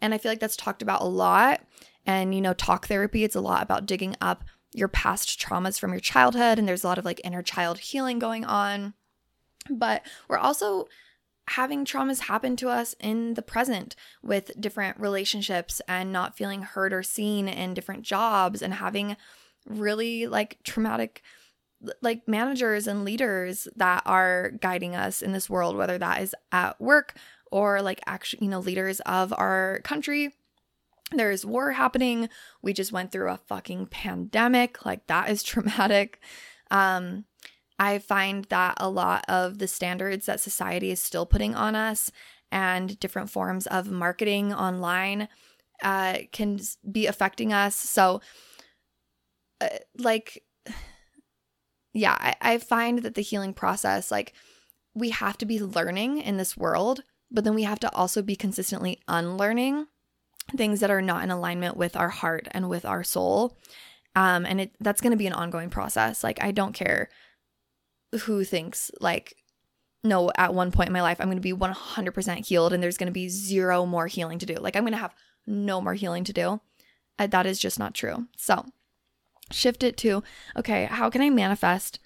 and 0.00 0.14
I 0.14 0.18
feel 0.18 0.32
like 0.32 0.40
that's 0.40 0.56
talked 0.56 0.82
about 0.82 1.02
a 1.02 1.06
lot. 1.06 1.60
And 2.06 2.34
you 2.34 2.40
know, 2.40 2.54
talk 2.54 2.86
therapy, 2.86 3.24
it's 3.24 3.36
a 3.36 3.40
lot 3.40 3.62
about 3.62 3.86
digging 3.86 4.16
up 4.20 4.44
your 4.72 4.88
past 4.88 5.38
traumas 5.38 5.78
from 5.78 5.90
your 5.92 6.00
childhood, 6.00 6.58
and 6.58 6.66
there's 6.66 6.84
a 6.84 6.86
lot 6.86 6.98
of 6.98 7.04
like 7.04 7.20
inner 7.22 7.42
child 7.42 7.78
healing 7.78 8.18
going 8.18 8.44
on. 8.44 8.94
But 9.70 10.04
we're 10.28 10.38
also 10.38 10.88
having 11.48 11.84
traumas 11.84 12.20
happen 12.20 12.56
to 12.56 12.68
us 12.68 12.94
in 13.00 13.34
the 13.34 13.42
present 13.42 13.96
with 14.22 14.58
different 14.60 14.98
relationships 15.00 15.80
and 15.88 16.12
not 16.12 16.36
feeling 16.36 16.62
heard 16.62 16.92
or 16.92 17.02
seen 17.02 17.48
in 17.48 17.74
different 17.74 18.02
jobs 18.02 18.62
and 18.62 18.74
having 18.74 19.16
really 19.66 20.26
like 20.26 20.58
traumatic 20.62 21.22
like 22.00 22.28
managers 22.28 22.86
and 22.86 23.04
leaders 23.04 23.66
that 23.74 24.02
are 24.06 24.52
guiding 24.60 24.94
us 24.94 25.20
in 25.20 25.32
this 25.32 25.50
world 25.50 25.76
whether 25.76 25.98
that 25.98 26.22
is 26.22 26.32
at 26.52 26.80
work 26.80 27.16
or 27.52 27.82
like 27.82 28.00
actually 28.06 28.44
you 28.44 28.50
know 28.50 28.58
leaders 28.58 28.98
of 29.00 29.32
our 29.36 29.80
country. 29.84 30.32
There's 31.12 31.44
war 31.44 31.72
happening. 31.72 32.30
We 32.62 32.72
just 32.72 32.90
went 32.90 33.12
through 33.12 33.30
a 33.30 33.36
fucking 33.36 33.86
pandemic. 33.86 34.84
Like 34.84 35.06
that 35.06 35.28
is 35.30 35.42
traumatic. 35.44 36.20
Um 36.70 37.26
i 37.88 37.98
find 37.98 38.44
that 38.46 38.74
a 38.76 38.88
lot 38.88 39.24
of 39.28 39.58
the 39.58 39.68
standards 39.68 40.26
that 40.26 40.40
society 40.40 40.90
is 40.90 41.00
still 41.00 41.26
putting 41.26 41.54
on 41.54 41.74
us 41.74 42.10
and 42.52 43.00
different 43.00 43.30
forms 43.30 43.66
of 43.66 43.90
marketing 43.90 44.52
online 44.52 45.28
uh, 45.82 46.18
can 46.30 46.60
be 46.90 47.06
affecting 47.06 47.52
us. 47.52 47.74
So 47.74 48.20
uh, 49.60 49.68
like 49.98 50.42
yeah 51.94 52.16
I, 52.18 52.34
I 52.40 52.58
find 52.58 53.00
that 53.00 53.14
the 53.14 53.22
healing 53.22 53.52
process 53.52 54.10
like 54.10 54.32
we 54.94 55.10
have 55.10 55.36
to 55.38 55.46
be 55.46 55.60
learning 55.60 56.18
in 56.18 56.36
this 56.36 56.56
world 56.56 57.02
but 57.30 57.44
then 57.44 57.54
we 57.54 57.64
have 57.64 57.80
to 57.80 57.94
also 57.94 58.22
be 58.22 58.34
consistently 58.34 59.00
unlearning 59.08 59.86
things 60.56 60.80
that 60.80 60.90
are 60.90 61.02
not 61.02 61.22
in 61.22 61.30
alignment 61.30 61.76
with 61.76 61.96
our 61.96 62.08
heart 62.08 62.48
and 62.50 62.68
with 62.68 62.84
our 62.84 63.04
soul. 63.04 63.56
Um 64.16 64.46
and 64.46 64.60
it 64.62 64.74
that's 64.80 65.00
going 65.00 65.12
to 65.12 65.16
be 65.16 65.26
an 65.26 65.32
ongoing 65.32 65.70
process. 65.70 66.24
Like 66.24 66.42
i 66.42 66.50
don't 66.50 66.74
care 66.74 67.08
who 68.20 68.44
thinks 68.44 68.90
like 69.00 69.36
no 70.04 70.30
at 70.36 70.54
one 70.54 70.70
point 70.70 70.88
in 70.88 70.92
my 70.92 71.02
life 71.02 71.20
i'm 71.20 71.28
going 71.28 71.36
to 71.36 71.40
be 71.40 71.52
100% 71.52 72.46
healed 72.46 72.72
and 72.72 72.82
there's 72.82 72.98
going 72.98 73.06
to 73.06 73.12
be 73.12 73.28
zero 73.28 73.86
more 73.86 74.06
healing 74.06 74.38
to 74.38 74.46
do. 74.46 74.54
Like 74.54 74.76
i'm 74.76 74.82
going 74.82 74.92
to 74.92 74.98
have 74.98 75.14
no 75.46 75.80
more 75.80 75.94
healing 75.94 76.24
to 76.24 76.32
do. 76.32 76.60
Uh, 77.18 77.26
that 77.26 77.46
is 77.46 77.58
just 77.58 77.78
not 77.78 77.94
true. 77.94 78.28
So 78.36 78.64
shift 79.50 79.82
it 79.82 79.96
to, 79.98 80.22
okay, 80.56 80.86
how 80.86 81.10
can 81.10 81.20
I 81.20 81.30
manifest 81.30 81.98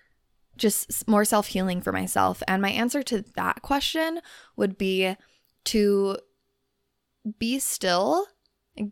just 0.57 1.07
more 1.07 1.25
self 1.25 1.49
healing 1.49 1.81
for 1.81 1.93
myself? 1.93 2.43
And 2.49 2.63
my 2.63 2.71
answer 2.71 3.03
to 3.05 3.25
that 3.37 3.63
question 3.63 4.21
would 4.57 4.77
be 4.79 5.17
to 5.67 6.17
be 7.39 7.59
still, 7.59 8.27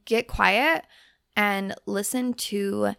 get 0.04 0.28
quiet, 0.28 0.84
and 1.36 1.74
listen 1.86 2.34
to 2.34 2.94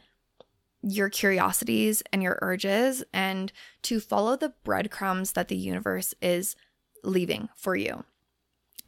your 0.88 1.10
curiosities 1.10 2.04
and 2.14 2.22
your 2.22 2.38
urges 2.42 3.04
and 3.12 3.52
to 3.82 4.00
follow 4.00 4.38
the 4.38 4.54
breadcrumbs 4.64 5.32
that 5.32 5.48
the 5.48 5.56
universe 5.56 6.14
is 6.22 6.56
leaving 7.04 7.50
for 7.56 7.76
you. 7.76 8.04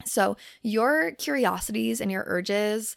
So, 0.04 0.36
your 0.62 1.10
curiosities 1.12 2.00
and 2.00 2.10
your 2.10 2.22
urges 2.26 2.96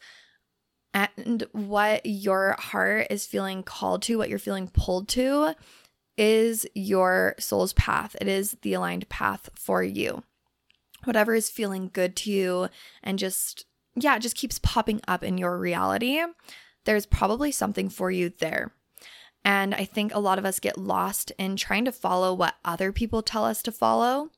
and 0.94 1.48
what 1.52 2.06
your 2.06 2.56
heart 2.60 3.08
is 3.10 3.26
feeling 3.26 3.64
called 3.64 4.04
to, 4.04 4.20
what 4.20 4.30
you're 4.30 4.38
feeling 4.38 4.70
pulled 4.72 5.08
to, 5.10 5.56
is 6.16 6.68
your 6.76 7.34
soul's 7.40 7.74
path. 7.74 8.16
It 8.22 8.28
is 8.28 8.56
the 8.62 8.74
aligned 8.74 9.10
path 9.10 9.50
for 9.56 9.82
you. 9.82 10.24
Whatever 11.06 11.34
is 11.34 11.50
feeling 11.50 11.90
good 11.92 12.16
to 12.18 12.32
you 12.32 12.70
and 13.02 13.18
just, 13.18 13.66
yeah, 13.96 14.20
just 14.20 14.36
keeps 14.36 14.60
popping 14.60 15.02
up 15.08 15.24
in 15.24 15.40
your 15.40 15.58
reality, 15.58 16.22
there's 16.86 17.08
probably 17.08 17.52
something 17.52 17.90
for 17.90 18.12
you 18.12 18.32
there. 18.38 18.72
And 19.44 19.74
I 19.74 19.86
think 19.86 20.14
a 20.14 20.20
lot 20.20 20.38
of 20.38 20.46
us 20.46 20.60
get 20.60 20.78
lost 20.78 21.32
in 21.38 21.56
trying 21.56 21.86
to 21.86 21.92
follow 21.92 22.34
what 22.34 22.56
other 22.64 22.92
people 22.92 23.22
tell 23.22 23.46
us 23.46 23.64
to 23.64 23.72
follow. 23.72 24.30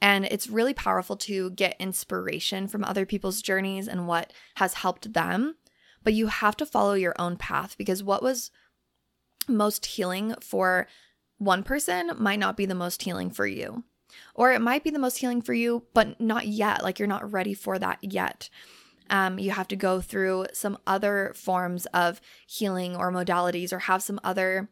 And 0.00 0.26
it's 0.26 0.50
really 0.50 0.74
powerful 0.74 1.16
to 1.16 1.50
get 1.50 1.76
inspiration 1.78 2.68
from 2.68 2.84
other 2.84 3.06
people's 3.06 3.40
journeys 3.40 3.88
and 3.88 4.06
what 4.06 4.32
has 4.56 4.74
helped 4.74 5.14
them. 5.14 5.56
But 6.04 6.12
you 6.12 6.26
have 6.26 6.56
to 6.58 6.66
follow 6.66 6.94
your 6.94 7.14
own 7.18 7.36
path 7.36 7.76
because 7.78 8.02
what 8.02 8.22
was 8.22 8.50
most 9.48 9.86
healing 9.86 10.34
for 10.40 10.86
one 11.38 11.62
person 11.62 12.10
might 12.18 12.38
not 12.38 12.56
be 12.56 12.66
the 12.66 12.74
most 12.74 13.02
healing 13.02 13.30
for 13.30 13.46
you. 13.46 13.84
Or 14.34 14.52
it 14.52 14.60
might 14.60 14.84
be 14.84 14.90
the 14.90 14.98
most 14.98 15.18
healing 15.18 15.42
for 15.42 15.54
you, 15.54 15.84
but 15.94 16.20
not 16.20 16.46
yet. 16.46 16.82
Like 16.82 16.98
you're 16.98 17.08
not 17.08 17.32
ready 17.32 17.54
for 17.54 17.78
that 17.78 17.98
yet. 18.02 18.48
Um, 19.10 19.38
you 19.38 19.50
have 19.52 19.68
to 19.68 19.76
go 19.76 20.00
through 20.00 20.46
some 20.52 20.78
other 20.86 21.32
forms 21.34 21.86
of 21.86 22.20
healing 22.46 22.96
or 22.96 23.12
modalities 23.12 23.72
or 23.72 23.80
have 23.80 24.02
some 24.02 24.20
other 24.24 24.68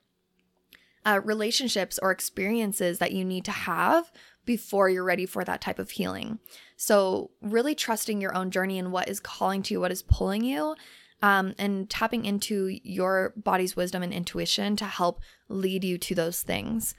uh, 1.07 1.20
relationships 1.25 1.99
or 2.03 2.11
experiences 2.11 2.99
that 2.99 3.12
you 3.12 3.25
need 3.25 3.44
to 3.44 3.53
have 3.53 4.11
before 4.44 4.88
you're 4.88 5.05
ready 5.05 5.27
for 5.27 5.44
that 5.44 5.61
type 5.61 5.79
of 5.79 5.92
healing. 5.92 6.38
So, 6.77 7.31
really 7.40 7.75
trusting 7.75 8.20
your 8.20 8.37
own 8.37 8.51
journey 8.51 8.79
and 8.79 8.92
what 8.92 9.09
is 9.09 9.20
calling 9.20 9.62
to 9.64 9.75
you, 9.75 9.81
what 9.81 9.92
is 9.92 10.03
pulling 10.03 10.44
you, 10.44 10.75
um, 11.23 11.55
and 11.59 11.88
tapping 11.88 12.25
into 12.25 12.79
your 12.83 13.33
body's 13.37 13.77
wisdom 13.77 14.03
and 14.03 14.12
intuition 14.12 14.77
to 14.77 14.85
help 14.85 15.20
lead 15.49 15.85
you 15.85 15.97
to 15.99 16.14
those 16.14 16.42
things. 16.42 16.94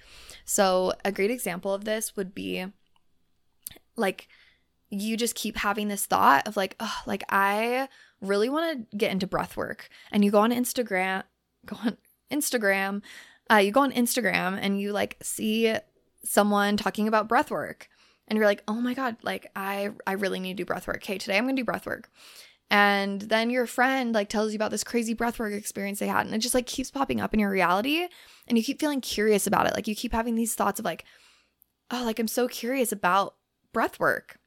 So, 0.45 0.93
a 1.04 1.12
great 1.12 1.32
example 1.32 1.74
of 1.74 1.86
this 1.86 2.15
would 2.15 2.34
be 2.34 2.65
like 3.95 4.28
you 4.89 5.17
just 5.17 5.36
keep 5.36 5.58
having 5.58 5.88
this 5.88 6.06
thought 6.06 6.48
of 6.48 6.58
like, 6.58 6.76
oh, 6.80 7.02
like 7.06 7.24
I 7.30 7.88
really 8.21 8.50
want 8.50 8.89
to 8.89 8.98
get 8.98 9.12
into 9.12 9.28
breath 9.28 9.58
work. 9.58 9.89
And 10.12 10.24
you 10.24 10.32
go 10.32 10.39
on 10.39 10.52
Instagram, 10.52 11.24
go 11.65 11.78
on 11.84 11.98
Instagram, 12.32 13.02
uh, 13.52 13.58
you 13.58 13.71
go 13.71 13.82
on 13.82 13.91
Instagram 13.91 14.58
and 14.62 14.80
you 14.80 14.91
like 14.91 15.17
see 15.21 15.76
someone 16.24 16.78
talking 16.78 17.08
about 17.08 17.28
breath 17.28 17.52
work. 17.52 17.89
And 18.28 18.38
you're 18.38 18.48
like, 18.48 18.63
oh 18.67 18.82
my 18.82 18.95
God, 18.95 19.17
like 19.21 19.52
I 19.56 19.91
I 20.08 20.13
really 20.13 20.39
need 20.39 20.58
to 20.58 20.63
do 20.63 20.65
breath 20.65 20.88
work. 20.88 20.98
Okay, 20.98 21.19
today 21.19 21.38
I'm 21.38 21.45
gonna 21.45 21.56
do 21.56 21.63
breath 21.63 21.86
work. 21.86 22.10
And 22.71 23.21
then 23.21 23.52
your 23.52 23.67
friend 23.67 24.13
like 24.13 24.30
tells 24.30 24.52
you 24.52 24.56
about 24.56 24.71
this 24.71 24.84
crazy 24.84 25.13
breathwork 25.13 25.56
experience 25.56 26.00
they 26.00 26.08
had. 26.08 26.26
And 26.26 26.34
it 26.34 26.39
just 26.39 26.56
like 26.56 26.65
keeps 26.65 26.89
popping 26.89 27.21
up 27.21 27.34
in 27.34 27.39
your 27.39 27.52
reality. 27.52 28.08
And 28.48 28.58
you 28.58 28.63
keep 28.63 28.80
feeling 28.80 29.02
curious 29.02 29.45
about 29.45 29.67
it. 29.67 29.76
Like 29.76 29.88
you 29.88 29.95
keep 29.95 30.13
having 30.13 30.36
these 30.36 30.56
thoughts 30.56 30.80
of 30.80 30.86
like, 30.86 31.06
oh, 31.91 32.04
like 32.04 32.17
I'm 32.17 32.28
so 32.28 32.48
curious 32.48 32.91
about 32.91 33.36
breathwork 33.74 34.38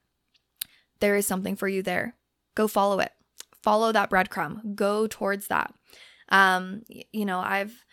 there 1.01 1.17
is 1.17 1.27
something 1.27 1.57
for 1.57 1.69
you 1.69 1.83
there. 1.83 2.17
Go 2.55 2.69
follow 2.69 3.01
it. 3.01 3.13
Follow 3.63 3.93
that 3.93 4.11
breadcrumb. 4.11 4.75
Go 4.75 5.07
towards 5.07 5.49
that. 5.49 5.73
Um, 6.29 6.83
you 6.89 7.25
know, 7.25 7.39
I've 7.39 7.85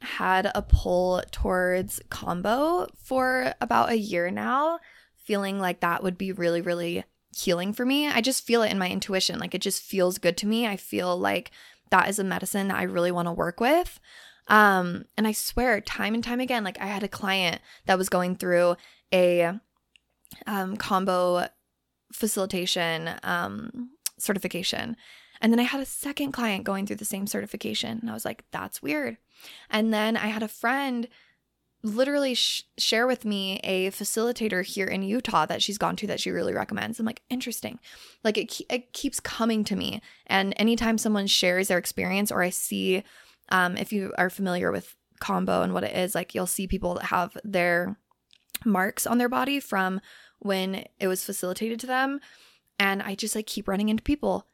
had 0.00 0.50
a 0.54 0.62
pull 0.62 1.22
towards 1.30 2.00
Kambo 2.10 2.88
for 2.96 3.54
about 3.60 3.90
a 3.90 3.98
year 3.98 4.30
now, 4.30 4.78
feeling 5.16 5.58
like 5.58 5.80
that 5.80 6.02
would 6.02 6.16
be 6.16 6.32
really, 6.32 6.60
really 6.60 7.04
healing 7.36 7.72
for 7.72 7.84
me. 7.84 8.08
I 8.08 8.20
just 8.20 8.44
feel 8.44 8.62
it 8.62 8.70
in 8.72 8.78
my 8.78 8.88
intuition. 8.88 9.38
Like 9.38 9.54
it 9.54 9.60
just 9.60 9.82
feels 9.82 10.18
good 10.18 10.36
to 10.38 10.46
me. 10.46 10.66
I 10.66 10.76
feel 10.76 11.16
like 11.16 11.50
that 11.90 12.08
is 12.08 12.18
a 12.18 12.24
medicine 12.24 12.68
that 12.68 12.78
I 12.78 12.84
really 12.84 13.12
want 13.12 13.26
to 13.28 13.32
work 13.32 13.60
with. 13.60 14.00
Um, 14.48 15.04
and 15.16 15.26
I 15.26 15.32
swear, 15.32 15.80
time 15.80 16.14
and 16.14 16.24
time 16.24 16.40
again, 16.40 16.64
like 16.64 16.80
I 16.80 16.86
had 16.86 17.02
a 17.02 17.08
client 17.08 17.60
that 17.86 17.98
was 17.98 18.08
going 18.08 18.36
through 18.36 18.76
a 19.12 19.42
um, 20.46 20.76
Kambo 20.76 21.48
facilitation 22.12 23.10
um, 23.22 23.90
certification. 24.18 24.96
And 25.40 25.52
then 25.52 25.60
I 25.60 25.64
had 25.64 25.80
a 25.80 25.86
second 25.86 26.32
client 26.32 26.64
going 26.64 26.86
through 26.86 26.96
the 26.96 27.04
same 27.04 27.26
certification. 27.26 27.98
And 28.00 28.10
I 28.10 28.14
was 28.14 28.24
like, 28.24 28.44
that's 28.50 28.82
weird. 28.82 29.16
And 29.70 29.92
then 29.92 30.16
I 30.16 30.26
had 30.26 30.42
a 30.42 30.48
friend 30.48 31.08
literally 31.82 32.34
sh- 32.34 32.64
share 32.76 33.06
with 33.06 33.24
me 33.24 33.58
a 33.64 33.90
facilitator 33.90 34.62
here 34.62 34.86
in 34.86 35.02
Utah 35.02 35.46
that 35.46 35.62
she's 35.62 35.78
gone 35.78 35.96
to 35.96 36.06
that 36.06 36.20
she 36.20 36.30
really 36.30 36.52
recommends. 36.52 37.00
I'm 37.00 37.06
like, 37.06 37.22
interesting. 37.30 37.78
Like 38.22 38.36
it, 38.36 38.50
ke- 38.50 38.70
it 38.70 38.92
keeps 38.92 39.18
coming 39.18 39.64
to 39.64 39.76
me. 39.76 40.02
And 40.26 40.52
anytime 40.56 40.98
someone 40.98 41.26
shares 41.26 41.68
their 41.68 41.78
experience 41.78 42.30
or 42.30 42.42
I 42.42 42.50
see, 42.50 43.02
um, 43.48 43.76
if 43.78 43.92
you 43.92 44.12
are 44.18 44.28
familiar 44.28 44.70
with 44.70 44.94
Kambo 45.22 45.64
and 45.64 45.72
what 45.72 45.84
it 45.84 45.96
is, 45.96 46.14
like 46.14 46.34
you'll 46.34 46.46
see 46.46 46.66
people 46.66 46.94
that 46.94 47.04
have 47.04 47.36
their 47.44 47.96
marks 48.64 49.06
on 49.06 49.18
their 49.18 49.28
body 49.28 49.58
from 49.58 50.00
when 50.40 50.86
it 50.98 51.06
was 51.06 51.24
facilitated 51.24 51.80
to 51.80 51.86
them. 51.86 52.20
And 52.78 53.02
I 53.02 53.14
just 53.14 53.34
like 53.34 53.46
keep 53.46 53.68
running 53.68 53.88
into 53.88 54.02
people 54.02 54.46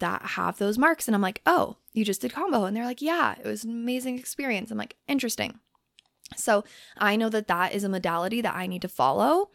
that 0.00 0.22
have 0.22 0.58
those 0.58 0.78
marks. 0.78 1.06
And 1.06 1.14
I'm 1.14 1.22
like, 1.22 1.40
oh, 1.46 1.76
you 1.92 2.04
just 2.04 2.20
did 2.20 2.32
Kambo. 2.32 2.66
And 2.66 2.76
they're 2.76 2.84
like, 2.84 3.02
yeah, 3.02 3.34
it 3.38 3.46
was 3.46 3.64
an 3.64 3.70
amazing 3.70 4.18
experience. 4.18 4.70
I'm 4.70 4.78
like, 4.78 4.96
interesting. 5.06 5.60
So 6.36 6.64
I 6.96 7.16
know 7.16 7.28
that 7.28 7.48
that 7.48 7.74
is 7.74 7.84
a 7.84 7.88
modality 7.88 8.40
that 8.40 8.56
I 8.56 8.66
need 8.66 8.82
to 8.82 8.88
follow. 8.88 9.50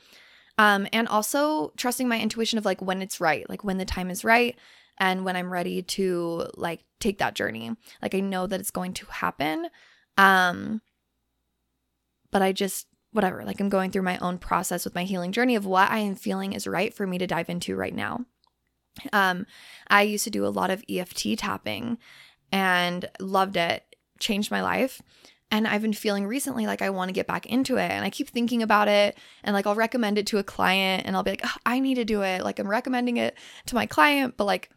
Um, 0.57 0.87
and 0.93 1.07
also 1.07 1.73
trusting 1.77 2.07
my 2.07 2.19
intuition 2.19 2.57
of 2.57 2.65
like 2.65 2.81
when 2.81 3.01
it's 3.01 3.21
right, 3.21 3.49
like 3.49 3.63
when 3.63 3.77
the 3.77 3.85
time 3.85 4.09
is 4.09 4.25
right 4.25 4.57
and 4.97 5.23
when 5.23 5.35
I'm 5.35 5.51
ready 5.51 5.81
to 5.81 6.47
like 6.55 6.83
take 6.99 7.17
that 7.19 7.35
journey. 7.35 7.71
Like 8.01 8.13
I 8.13 8.19
know 8.19 8.45
that 8.45 8.59
it's 8.59 8.71
going 8.71 8.93
to 8.95 9.05
happen. 9.07 9.69
Um, 10.17 10.81
but 12.29 12.41
I 12.41 12.51
just 12.51 12.87
whatever, 13.11 13.43
like 13.43 13.59
I'm 13.59 13.69
going 13.69 13.91
through 13.91 14.03
my 14.03 14.17
own 14.19 14.37
process 14.37 14.85
with 14.85 14.95
my 14.95 15.03
healing 15.03 15.31
journey 15.31 15.55
of 15.55 15.65
what 15.65 15.89
I 15.89 15.99
am 15.99 16.15
feeling 16.15 16.53
is 16.53 16.67
right 16.67 16.93
for 16.93 17.07
me 17.07 17.17
to 17.17 17.27
dive 17.27 17.49
into 17.49 17.75
right 17.75 17.93
now. 17.93 18.25
Um, 19.13 19.45
I 19.87 20.03
used 20.03 20.23
to 20.25 20.29
do 20.29 20.45
a 20.45 20.49
lot 20.49 20.69
of 20.69 20.83
EFT 20.89 21.37
tapping 21.37 21.97
and 22.51 23.09
loved 23.19 23.57
it, 23.57 23.83
changed 24.19 24.51
my 24.51 24.61
life. 24.61 25.01
And 25.51 25.67
I've 25.67 25.81
been 25.81 25.93
feeling 25.93 26.27
recently 26.27 26.67
like 26.67 26.83
I 26.83 26.91
want 26.91 27.09
to 27.09 27.13
get 27.13 27.25
back 27.25 27.47
into 27.47 27.77
it. 27.77 27.89
And 27.89 28.05
I 28.05 28.11
keep 28.11 28.29
thinking 28.29 28.61
about 28.61 28.87
it 28.87 29.17
and 29.43 29.55
like 29.55 29.65
I'll 29.65 29.75
recommend 29.75 30.19
it 30.19 30.27
to 30.27 30.37
a 30.37 30.43
client 30.43 31.03
and 31.05 31.15
I'll 31.15 31.23
be 31.23 31.31
like, 31.31 31.41
oh, 31.43 31.55
I 31.65 31.79
need 31.79 31.95
to 31.95 32.05
do 32.05 32.21
it. 32.21 32.43
Like 32.43 32.59
I'm 32.59 32.67
recommending 32.67 33.17
it 33.17 33.35
to 33.65 33.75
my 33.75 33.87
client, 33.87 34.35
but 34.37 34.45
like 34.45 34.69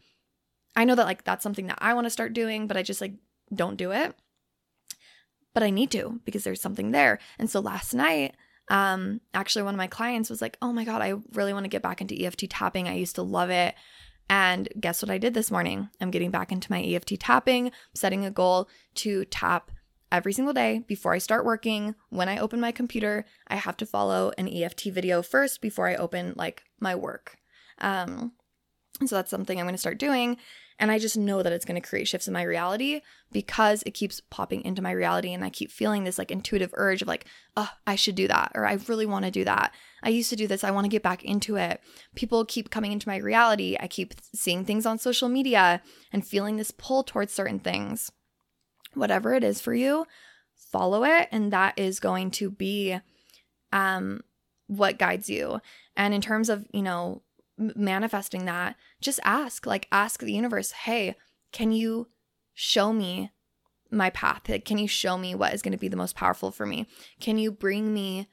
I 0.75 0.85
know 0.85 0.95
that 0.95 1.05
like 1.05 1.23
that's 1.23 1.43
something 1.43 1.67
that 1.67 1.77
I 1.79 1.93
want 1.93 2.05
to 2.05 2.11
start 2.11 2.33
doing, 2.33 2.65
but 2.65 2.77
I 2.77 2.81
just 2.81 3.01
like 3.01 3.13
don't 3.53 3.77
do 3.77 3.91
it 3.91 4.15
but 5.53 5.63
I 5.63 5.69
need 5.69 5.91
to 5.91 6.19
because 6.25 6.43
there's 6.43 6.61
something 6.61 6.91
there. 6.91 7.19
And 7.39 7.49
so 7.49 7.59
last 7.59 7.93
night, 7.93 8.35
um, 8.69 9.21
actually, 9.33 9.63
one 9.63 9.73
of 9.73 9.77
my 9.77 9.87
clients 9.87 10.29
was 10.29 10.41
like, 10.41 10.57
Oh 10.61 10.73
my 10.73 10.85
God, 10.85 11.01
I 11.01 11.15
really 11.33 11.53
want 11.53 11.65
to 11.65 11.69
get 11.69 11.81
back 11.81 12.01
into 12.01 12.15
EFT 12.21 12.49
tapping. 12.49 12.87
I 12.87 12.95
used 12.95 13.15
to 13.15 13.23
love 13.23 13.49
it. 13.49 13.75
And 14.29 14.69
guess 14.79 15.01
what 15.01 15.11
I 15.11 15.17
did 15.17 15.33
this 15.33 15.51
morning? 15.51 15.89
I'm 15.99 16.11
getting 16.11 16.31
back 16.31 16.51
into 16.51 16.71
my 16.71 16.81
EFT 16.81 17.19
tapping, 17.19 17.71
setting 17.93 18.25
a 18.25 18.31
goal 18.31 18.69
to 18.95 19.25
tap 19.25 19.69
every 20.11 20.31
single 20.31 20.53
day 20.53 20.83
before 20.87 21.13
I 21.13 21.17
start 21.17 21.43
working. 21.43 21.95
When 22.09 22.29
I 22.29 22.37
open 22.37 22.61
my 22.61 22.71
computer, 22.71 23.25
I 23.47 23.55
have 23.55 23.75
to 23.77 23.85
follow 23.85 24.31
an 24.37 24.47
EFT 24.47 24.85
video 24.85 25.21
first 25.21 25.61
before 25.61 25.89
I 25.89 25.95
open 25.95 26.33
like 26.37 26.63
my 26.79 26.95
work. 26.95 27.35
Um, 27.79 28.31
so 29.05 29.15
that's 29.15 29.31
something 29.31 29.59
I'm 29.59 29.65
going 29.65 29.75
to 29.75 29.79
start 29.79 29.97
doing. 29.97 30.37
And 30.83 30.91
I 30.91 30.99
just 30.99 31.15
know 31.15 31.41
that 31.41 31.53
it's 31.53 31.63
going 31.63 31.81
to 31.81 31.87
create 31.87 32.09
shifts 32.09 32.27
in 32.27 32.33
my 32.33 32.43
reality 32.43 32.99
because 33.31 33.83
it 33.83 33.93
keeps 33.93 34.19
popping 34.19 34.65
into 34.65 34.81
my 34.81 34.91
reality. 34.91 35.31
And 35.31 35.41
I 35.41 35.49
keep 35.49 35.71
feeling 35.71 36.03
this 36.03 36.17
like 36.17 36.29
intuitive 36.29 36.71
urge 36.73 37.01
of 37.01 37.07
like, 37.07 37.23
oh, 37.55 37.69
I 37.87 37.95
should 37.95 38.15
do 38.15 38.27
that. 38.27 38.51
Or 38.53 38.65
I 38.65 38.73
really 38.89 39.05
want 39.05 39.23
to 39.23 39.31
do 39.31 39.45
that. 39.45 39.73
I 40.03 40.09
used 40.09 40.29
to 40.31 40.35
do 40.35 40.45
this. 40.45 40.61
I 40.61 40.71
want 40.71 40.83
to 40.83 40.89
get 40.89 41.01
back 41.01 41.23
into 41.23 41.55
it. 41.55 41.79
People 42.15 42.43
keep 42.43 42.69
coming 42.69 42.91
into 42.91 43.07
my 43.07 43.15
reality. 43.15 43.77
I 43.79 43.87
keep 43.87 44.15
seeing 44.35 44.65
things 44.65 44.85
on 44.85 44.99
social 44.99 45.29
media 45.29 45.81
and 46.11 46.27
feeling 46.27 46.57
this 46.57 46.71
pull 46.71 47.01
towards 47.01 47.33
certain 47.33 47.59
things. 47.59 48.11
Whatever 48.93 49.33
it 49.35 49.45
is 49.45 49.61
for 49.61 49.73
you, 49.73 50.05
follow 50.53 51.05
it. 51.05 51.29
And 51.31 51.53
that 51.53 51.79
is 51.79 52.01
going 52.01 52.29
to 52.31 52.51
be 52.51 52.99
um, 53.71 54.19
what 54.67 54.99
guides 54.99 55.29
you. 55.29 55.61
And 55.95 56.13
in 56.13 56.19
terms 56.19 56.49
of, 56.49 56.67
you 56.73 56.81
know, 56.81 57.21
manifesting 57.57 58.45
that, 58.45 58.75
just 59.03 59.19
ask, 59.23 59.65
like, 59.65 59.87
ask 59.91 60.21
the 60.21 60.33
universe, 60.33 60.71
hey, 60.71 61.15
can 61.51 61.71
you 61.71 62.07
show 62.53 62.91
me 62.91 63.31
my 63.91 64.09
path? 64.09 64.49
Can 64.65 64.77
you 64.77 64.87
show 64.87 65.17
me 65.17 65.35
what 65.35 65.53
is 65.53 65.61
going 65.61 65.73
to 65.73 65.77
be 65.77 65.87
the 65.87 65.95
most 65.95 66.15
powerful 66.15 66.51
for 66.51 66.65
me? 66.65 66.87
Can 67.19 67.37
you 67.37 67.51
bring 67.51 67.93
me 67.93 68.27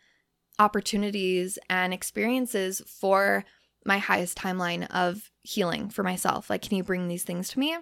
opportunities 0.59 1.59
and 1.69 1.93
experiences 1.93 2.81
for 2.87 3.45
my 3.85 3.99
highest 3.99 4.39
timeline 4.39 4.87
of 4.91 5.31
healing 5.43 5.91
for 5.91 6.03
myself? 6.03 6.49
Like, 6.49 6.63
can 6.63 6.77
you 6.77 6.83
bring 6.83 7.09
these 7.09 7.25
things 7.25 7.49
to 7.51 7.59
me? 7.59 7.77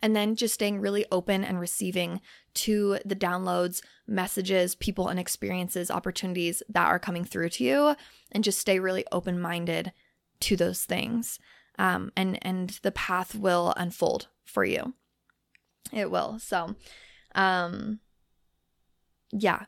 And 0.00 0.16
then 0.16 0.34
just 0.34 0.54
staying 0.54 0.80
really 0.80 1.06
open 1.12 1.44
and 1.44 1.60
receiving 1.60 2.20
to 2.54 2.98
the 3.04 3.16
downloads, 3.16 3.82
messages, 4.06 4.74
people, 4.74 5.08
and 5.08 5.18
experiences, 5.18 5.90
opportunities 5.90 6.62
that 6.68 6.88
are 6.88 6.98
coming 6.98 7.24
through 7.24 7.50
to 7.50 7.64
you, 7.64 7.96
and 8.32 8.44
just 8.44 8.58
stay 8.58 8.80
really 8.80 9.04
open 9.12 9.40
minded 9.40 9.92
to 10.40 10.56
those 10.56 10.84
things. 10.84 11.38
Um, 11.78 12.12
and 12.16 12.38
and 12.42 12.70
the 12.82 12.92
path 12.92 13.34
will 13.34 13.72
unfold 13.76 14.28
for 14.44 14.64
you. 14.64 14.94
It 15.92 16.10
will. 16.10 16.38
So, 16.38 16.76
um, 17.34 18.00
yeah, 19.30 19.64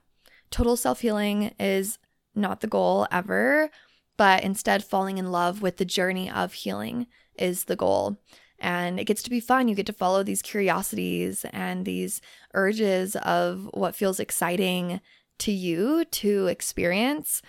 total 0.50 0.76
self 0.76 1.00
healing 1.00 1.54
is 1.58 1.98
not 2.34 2.60
the 2.60 2.66
goal 2.66 3.06
ever, 3.10 3.70
but 4.16 4.42
instead 4.44 4.84
falling 4.84 5.18
in 5.18 5.32
love 5.32 5.62
with 5.62 5.78
the 5.78 5.84
journey 5.84 6.30
of 6.30 6.52
healing 6.52 7.06
is 7.36 7.64
the 7.64 7.76
goal. 7.76 8.18
And 8.58 9.00
it 9.00 9.04
gets 9.04 9.22
to 9.24 9.30
be 9.30 9.40
fun. 9.40 9.68
You 9.68 9.74
get 9.74 9.86
to 9.86 9.92
follow 9.92 10.22
these 10.22 10.42
curiosities 10.42 11.44
and 11.52 11.84
these 11.84 12.20
urges 12.54 13.16
of 13.16 13.68
what 13.74 13.96
feels 13.96 14.20
exciting 14.20 15.00
to 15.38 15.52
you 15.52 16.04
to 16.04 16.46
experience. 16.46 17.42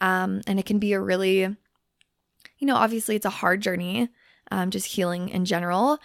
Um, 0.00 0.40
and 0.46 0.58
it 0.58 0.66
can 0.66 0.78
be 0.78 0.92
a 0.92 1.00
really, 1.00 1.56
you 2.62 2.66
know, 2.66 2.76
obviously 2.76 3.16
it's 3.16 3.26
a 3.26 3.30
hard 3.30 3.60
journey, 3.60 4.08
um, 4.52 4.70
just 4.70 4.86
healing 4.86 5.28
in 5.28 5.44
general. 5.44 5.98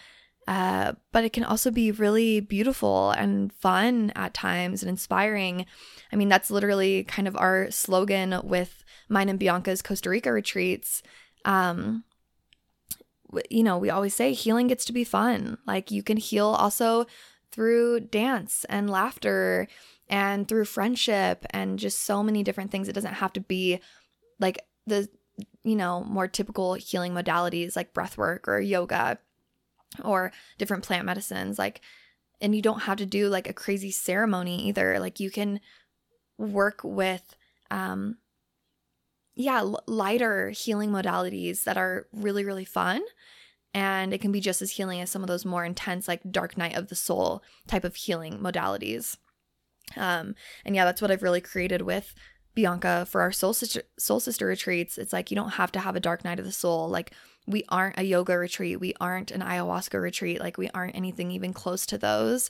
Uh, 0.47 0.93
but 1.11 1.23
it 1.23 1.31
can 1.31 1.43
also 1.43 1.69
be 1.69 1.91
really 1.91 2.39
beautiful 2.39 3.11
and 3.11 3.53
fun 3.53 4.11
at 4.15 4.33
times 4.33 4.81
and 4.81 4.89
inspiring. 4.89 5.67
I 6.11 6.15
mean, 6.15 6.29
that's 6.29 6.49
literally 6.49 7.03
kind 7.03 7.27
of 7.27 7.37
our 7.37 7.69
slogan 7.69 8.41
with 8.43 8.83
mine 9.07 9.29
and 9.29 9.37
Bianca's 9.37 9.83
Costa 9.83 10.09
Rica 10.09 10.31
retreats. 10.31 11.03
Um, 11.45 12.03
you 13.51 13.61
know, 13.61 13.77
we 13.77 13.91
always 13.91 14.15
say 14.15 14.33
healing 14.33 14.65
gets 14.65 14.85
to 14.85 14.93
be 14.93 15.03
fun. 15.03 15.59
Like 15.67 15.91
you 15.91 16.01
can 16.01 16.17
heal 16.17 16.47
also 16.47 17.05
through 17.51 17.99
dance 17.99 18.65
and 18.67 18.89
laughter 18.89 19.67
and 20.09 20.47
through 20.47 20.65
friendship 20.65 21.45
and 21.51 21.77
just 21.77 22.01
so 22.01 22.23
many 22.23 22.41
different 22.41 22.71
things. 22.71 22.87
It 22.87 22.93
doesn't 22.93 23.13
have 23.13 23.33
to 23.33 23.41
be 23.41 23.79
like 24.39 24.59
the, 24.87 25.07
you 25.67 25.75
know, 25.75 26.01
more 26.05 26.29
typical 26.29 26.75
healing 26.75 27.13
modalities 27.13 27.75
like 27.75 27.93
breath 27.93 28.17
work 28.17 28.47
or 28.47 28.59
yoga 28.61 29.19
or 30.01 30.31
different 30.57 30.83
plant 30.83 31.05
medicines. 31.05 31.59
Like, 31.59 31.81
and 32.39 32.55
you 32.55 32.61
don't 32.61 32.83
have 32.83 32.97
to 32.97 33.05
do 33.05 33.27
like 33.27 33.49
a 33.49 33.53
crazy 33.53 33.91
ceremony 33.91 34.65
either. 34.67 34.97
Like, 34.97 35.19
you 35.19 35.29
can 35.29 35.59
work 36.37 36.79
with, 36.83 37.35
um, 37.69 38.17
yeah, 39.35 39.59
l- 39.59 39.83
lighter 39.87 40.51
healing 40.51 40.89
modalities 40.89 41.65
that 41.65 41.77
are 41.77 42.07
really, 42.13 42.45
really 42.45 42.65
fun. 42.65 43.01
And 43.73 44.13
it 44.13 44.21
can 44.21 44.31
be 44.31 44.39
just 44.39 44.61
as 44.61 44.71
healing 44.71 45.01
as 45.01 45.09
some 45.09 45.21
of 45.21 45.27
those 45.27 45.43
more 45.43 45.65
intense, 45.65 46.07
like 46.07 46.21
dark 46.31 46.57
night 46.57 46.77
of 46.77 46.87
the 46.87 46.95
soul 46.95 47.43
type 47.67 47.83
of 47.83 47.95
healing 47.95 48.39
modalities. 48.39 49.17
Um, 49.97 50.33
and 50.63 50.75
yeah, 50.75 50.85
that's 50.85 51.01
what 51.01 51.11
I've 51.11 51.23
really 51.23 51.41
created 51.41 51.81
with 51.81 52.15
Bianca 52.57 53.05
for 53.07 53.21
our 53.21 53.31
soul 53.31 53.53
sister 53.53 53.83
soul 53.99 54.19
sister 54.19 54.47
retreats. 54.47 54.97
It's 54.97 55.13
like 55.13 55.29
you 55.29 55.35
don't 55.35 55.51
have 55.51 55.71
to 55.73 55.79
have 55.79 55.95
a 55.95 55.99
dark 55.99 56.25
night 56.25 56.39
of 56.39 56.45
the 56.45 56.51
soul. 56.51 56.89
Like 56.89 57.13
we 57.45 57.63
aren't 57.69 57.99
a 57.99 58.03
yoga 58.03 58.35
retreat, 58.35 58.79
we 58.79 58.95
aren't 58.99 59.29
an 59.29 59.41
ayahuasca 59.41 60.01
retreat, 60.01 60.39
like 60.39 60.57
we 60.57 60.67
aren't 60.73 60.95
anything 60.95 61.29
even 61.29 61.53
close 61.53 61.85
to 61.85 61.99
those. 61.99 62.49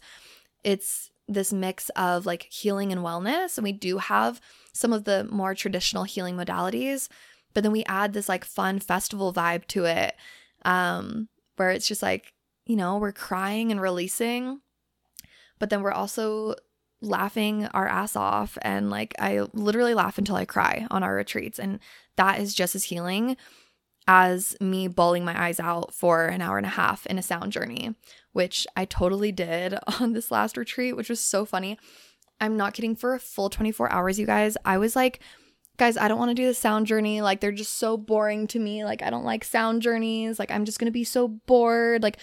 It's 0.64 1.12
this 1.28 1.52
mix 1.52 1.90
of 1.90 2.26
like 2.26 2.44
healing 2.44 2.94
and 2.94 3.02
wellness 3.02 3.58
and 3.58 3.66
we 3.66 3.74
do 3.74 3.98
have 3.98 4.40
some 4.72 4.94
of 4.94 5.04
the 5.04 5.26
more 5.30 5.54
traditional 5.54 6.06
healing 6.06 6.38
modalities, 6.38 7.10
but 7.54 7.64
then 7.64 7.74
we 7.74 7.84
add 7.84 8.14
this 8.14 8.30
like 8.30 8.46
fun 8.46 8.80
festival 8.80 9.34
vibe 9.34 9.66
to 9.68 9.84
it. 9.84 10.16
Um 10.64 11.28
where 11.58 11.72
it's 11.72 11.88
just 11.88 12.02
like, 12.02 12.34
you 12.66 12.78
know, 12.78 12.98
we're 12.98 13.12
crying 13.12 13.72
and 13.72 13.82
releasing, 13.82 14.62
but 15.60 15.70
then 15.70 15.82
we're 15.82 15.92
also 15.92 16.56
laughing 17.02 17.68
our 17.68 17.88
ass 17.88 18.16
off 18.16 18.58
and 18.64 18.90
like 18.90 19.14
I 19.20 19.42
literally 19.54 19.94
laugh 19.94 20.18
until 20.18 20.36
I 20.36 20.46
cry 20.46 20.88
on 20.90 21.04
our 21.04 21.14
retreats 21.14 21.60
and 21.60 21.80
that 22.16 22.40
is 22.40 22.56
just 22.56 22.76
as 22.76 22.86
healing 22.86 23.38
as 24.08 24.56
me 24.62 24.88
bawling 24.88 25.26
my 25.26 25.40
eyes 25.40 25.60
out 25.60 25.94
for 25.94 26.28
an 26.28 26.42
hour 26.42 26.58
and 26.58 26.66
a 26.66 26.70
half 26.70 27.06
in 27.08 27.20
a 27.20 27.22
sound 27.22 27.52
journey, 27.52 27.94
which 28.32 28.66
I 28.76 28.86
totally 28.86 29.32
did 29.32 29.76
on 30.00 30.14
this 30.14 30.32
last 30.32 30.58
retreat, 30.58 30.96
which 30.96 31.10
was 31.10 31.20
so 31.20 31.46
funny. 31.46 31.78
I'm 32.40 32.56
not 32.56 32.74
kidding 32.74 32.96
for 32.96 33.14
a 33.14 33.20
full 33.20 33.50
24 33.50 33.92
hours, 33.92 34.20
you 34.20 34.26
guys. 34.26 34.58
I 34.64 34.78
was 34.78 34.96
like, 34.96 35.20
guys, 35.78 35.98
I 35.98 36.08
don't 36.08 36.20
want 36.20 36.30
to 36.30 36.36
do 36.36 36.46
the 36.46 36.54
sound 36.54 36.86
journey. 36.86 37.22
Like, 37.22 37.42
they're 37.42 37.52
just 37.52 37.78
so 37.78 37.98
boring 37.98 38.48
to 38.48 38.60
me. 38.60 38.86
Like, 38.86 39.02
I 39.02 39.10
don't 39.10 39.26
like 39.26 39.44
sound 39.44 39.82
journeys. 39.82 40.40
Like, 40.40 40.52
I'm 40.52 40.64
just 40.64 40.80
going 40.80 40.86
to 40.86 40.92
be 40.92 41.04
so 41.04 41.28
bored. 41.28 42.04
Like, 42.04 42.18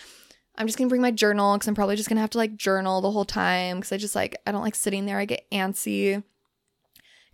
I'm 0.56 0.66
just 0.66 0.78
gonna 0.78 0.88
bring 0.88 1.02
my 1.02 1.10
journal 1.10 1.54
because 1.54 1.68
I'm 1.68 1.74
probably 1.74 1.96
just 1.96 2.08
gonna 2.08 2.20
have 2.20 2.30
to 2.30 2.38
like 2.38 2.56
journal 2.56 3.00
the 3.00 3.10
whole 3.10 3.24
time 3.24 3.78
because 3.78 3.92
I 3.92 3.96
just 3.96 4.14
like, 4.14 4.36
I 4.46 4.52
don't 4.52 4.62
like 4.62 4.74
sitting 4.74 5.06
there. 5.06 5.18
I 5.18 5.24
get 5.24 5.50
antsy. 5.50 6.22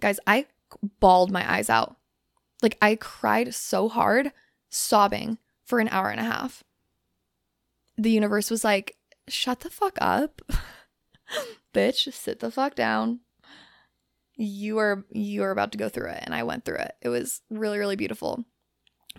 Guys, 0.01 0.19
I 0.27 0.47
bawled 1.01 1.31
my 1.31 1.51
eyes 1.51 1.69
out. 1.69 1.97
Like, 2.63 2.77
I 2.81 2.95
cried 2.95 3.55
so 3.55 3.89
hard, 3.89 4.33
sobbing 4.69 5.39
for 5.65 5.79
an 5.79 5.89
hour 5.89 6.11
and 6.11 6.21
a 6.21 6.25
half. 6.25 6.63
The 7.97 8.11
universe 8.11 8.51
was 8.51 8.65
like, 8.65 8.97
shut 9.29 9.61
the 9.61 9.71
fuck 9.71 9.97
up. 10.01 10.43
Bitch, 11.75 12.13
sit 12.13 12.41
the 12.41 12.51
fuck 12.51 12.75
down. 12.75 13.21
You 14.37 14.79
are 14.79 15.05
you 15.13 15.43
are 15.43 15.51
about 15.51 15.71
to 15.73 15.79
go 15.79 15.89
through 15.89 16.11
it. 16.11 16.23
And 16.23 16.35
I 16.35 16.43
went 16.43 16.65
through 16.65 16.79
it. 16.79 16.93
It 17.03 17.11
was 17.11 17.43
really, 17.51 17.79
really 17.79 17.97
beautiful. 17.97 18.45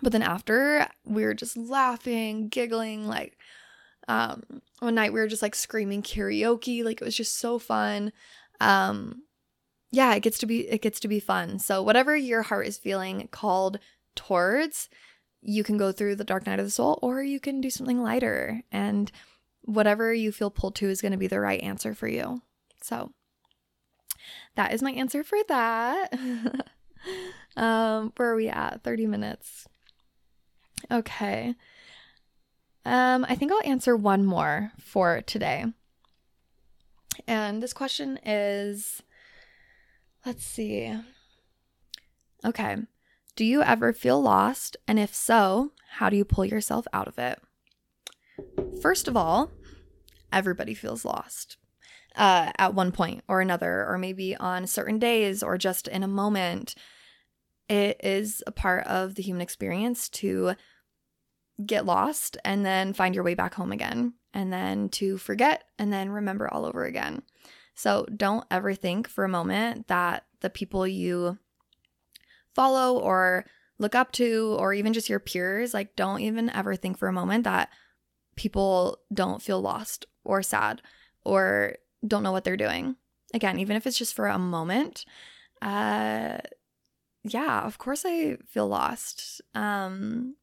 But 0.02 0.12
then 0.12 0.22
after, 0.22 0.88
we 1.04 1.24
were 1.24 1.34
just 1.34 1.56
laughing, 1.56 2.48
giggling, 2.48 3.06
like 3.06 3.38
um, 4.08 4.42
one 4.80 4.94
night 4.94 5.12
we 5.12 5.20
were 5.20 5.28
just 5.28 5.42
like 5.42 5.54
screaming 5.54 6.02
karaoke, 6.02 6.84
like 6.84 7.00
it 7.00 7.04
was 7.04 7.16
just 7.16 7.38
so 7.38 7.58
fun. 7.58 8.12
Um, 8.60 9.22
yeah, 9.90 10.14
it 10.14 10.22
gets 10.22 10.38
to 10.38 10.46
be 10.46 10.68
it 10.68 10.82
gets 10.82 11.00
to 11.00 11.08
be 11.08 11.20
fun. 11.20 11.58
So 11.58 11.82
whatever 11.82 12.16
your 12.16 12.42
heart 12.42 12.66
is 12.66 12.78
feeling 12.78 13.28
called 13.30 13.78
towards, 14.14 14.88
you 15.40 15.62
can 15.64 15.76
go 15.76 15.92
through 15.92 16.16
the 16.16 16.24
dark 16.24 16.46
night 16.46 16.58
of 16.58 16.66
the 16.66 16.70
soul 16.70 16.98
or 17.02 17.22
you 17.22 17.40
can 17.40 17.60
do 17.60 17.70
something 17.70 18.02
lighter 18.02 18.62
and 18.72 19.10
whatever 19.62 20.12
you 20.12 20.32
feel 20.32 20.50
pulled 20.50 20.74
to 20.76 20.88
is 20.88 21.00
going 21.00 21.12
to 21.12 21.18
be 21.18 21.26
the 21.26 21.40
right 21.40 21.60
answer 21.62 21.94
for 21.94 22.08
you. 22.08 22.42
So 22.80 23.12
that 24.56 24.72
is 24.72 24.82
my 24.82 24.92
answer 24.92 25.22
for 25.22 25.38
that. 25.48 26.12
um, 27.56 28.12
where 28.16 28.30
are 28.30 28.36
we 28.36 28.48
at? 28.48 28.82
30 28.82 29.06
minutes. 29.06 29.68
Okay. 30.90 31.54
Um, 32.84 33.24
I 33.28 33.34
think 33.36 33.52
I'll 33.52 33.62
answer 33.64 33.96
one 33.96 34.24
more 34.24 34.72
for 34.80 35.20
today. 35.22 35.66
And 37.26 37.62
this 37.62 37.72
question 37.72 38.18
is 38.24 39.02
let's 40.24 40.44
see. 40.44 40.92
Okay. 42.44 42.76
Do 43.34 43.44
you 43.44 43.62
ever 43.62 43.92
feel 43.92 44.20
lost? 44.20 44.76
And 44.86 44.98
if 44.98 45.14
so, 45.14 45.72
how 45.92 46.10
do 46.10 46.16
you 46.16 46.24
pull 46.24 46.44
yourself 46.44 46.86
out 46.92 47.08
of 47.08 47.18
it? 47.18 47.40
First 48.80 49.08
of 49.08 49.16
all, 49.16 49.50
everybody 50.32 50.74
feels 50.74 51.04
lost 51.04 51.56
uh, 52.16 52.52
at 52.58 52.74
one 52.74 52.92
point 52.92 53.22
or 53.28 53.40
another, 53.40 53.86
or 53.88 53.96
maybe 53.98 54.36
on 54.36 54.66
certain 54.66 54.98
days 54.98 55.42
or 55.42 55.56
just 55.56 55.88
in 55.88 56.02
a 56.02 56.08
moment. 56.08 56.74
It 57.68 58.00
is 58.02 58.42
a 58.46 58.52
part 58.52 58.86
of 58.86 59.14
the 59.14 59.22
human 59.22 59.40
experience 59.40 60.08
to 60.10 60.54
get 61.64 61.86
lost 61.86 62.38
and 62.44 62.64
then 62.64 62.92
find 62.92 63.14
your 63.14 63.24
way 63.24 63.34
back 63.34 63.54
home 63.54 63.72
again, 63.72 64.14
and 64.32 64.52
then 64.52 64.88
to 64.90 65.18
forget 65.18 65.64
and 65.78 65.92
then 65.92 66.10
remember 66.10 66.52
all 66.52 66.64
over 66.64 66.84
again. 66.84 67.22
So 67.74 68.06
don't 68.16 68.46
ever 68.50 68.74
think 68.74 69.08
for 69.08 69.24
a 69.24 69.28
moment 69.28 69.88
that 69.88 70.24
the 70.40 70.50
people 70.50 70.86
you 70.86 71.38
follow 72.54 72.98
or 72.98 73.46
look 73.78 73.94
up 73.94 74.12
to, 74.12 74.56
or 74.58 74.74
even 74.74 74.92
just 74.92 75.08
your 75.08 75.18
peers, 75.18 75.74
like 75.74 75.96
don't 75.96 76.20
even 76.20 76.50
ever 76.50 76.76
think 76.76 76.98
for 76.98 77.08
a 77.08 77.12
moment 77.12 77.44
that 77.44 77.68
people 78.36 78.98
don't 79.12 79.42
feel 79.42 79.60
lost 79.60 80.06
or 80.24 80.42
sad 80.42 80.82
or 81.24 81.76
don't 82.06 82.22
know 82.22 82.32
what 82.32 82.44
they're 82.44 82.56
doing. 82.56 82.96
Again, 83.34 83.58
even 83.58 83.76
if 83.76 83.86
it's 83.86 83.98
just 83.98 84.14
for 84.14 84.26
a 84.26 84.38
moment, 84.38 85.04
uh, 85.62 86.38
yeah, 87.24 87.62
of 87.62 87.78
course 87.78 88.04
I 88.04 88.36
feel 88.46 88.68
lost. 88.68 89.40
Um, 89.54 90.36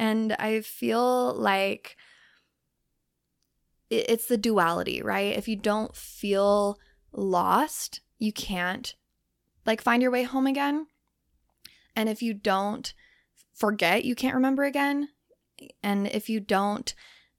and 0.00 0.32
I 0.38 0.62
feel 0.62 1.34
like 1.34 1.98
it's 3.90 4.26
the 4.26 4.38
duality, 4.38 5.02
right? 5.02 5.36
If 5.36 5.46
you 5.46 5.56
don't 5.56 5.94
feel 5.94 6.78
lost, 7.12 8.00
you 8.18 8.32
can't 8.32 8.94
like 9.66 9.82
find 9.82 10.00
your 10.00 10.10
way 10.10 10.22
home 10.22 10.46
again. 10.46 10.86
And 11.94 12.08
if 12.08 12.22
you 12.22 12.32
don't 12.32 12.94
forget, 13.52 14.06
you 14.06 14.14
can't 14.14 14.34
remember 14.34 14.64
again. 14.64 15.10
And 15.82 16.06
if 16.06 16.30
you 16.30 16.40
don't 16.40 16.94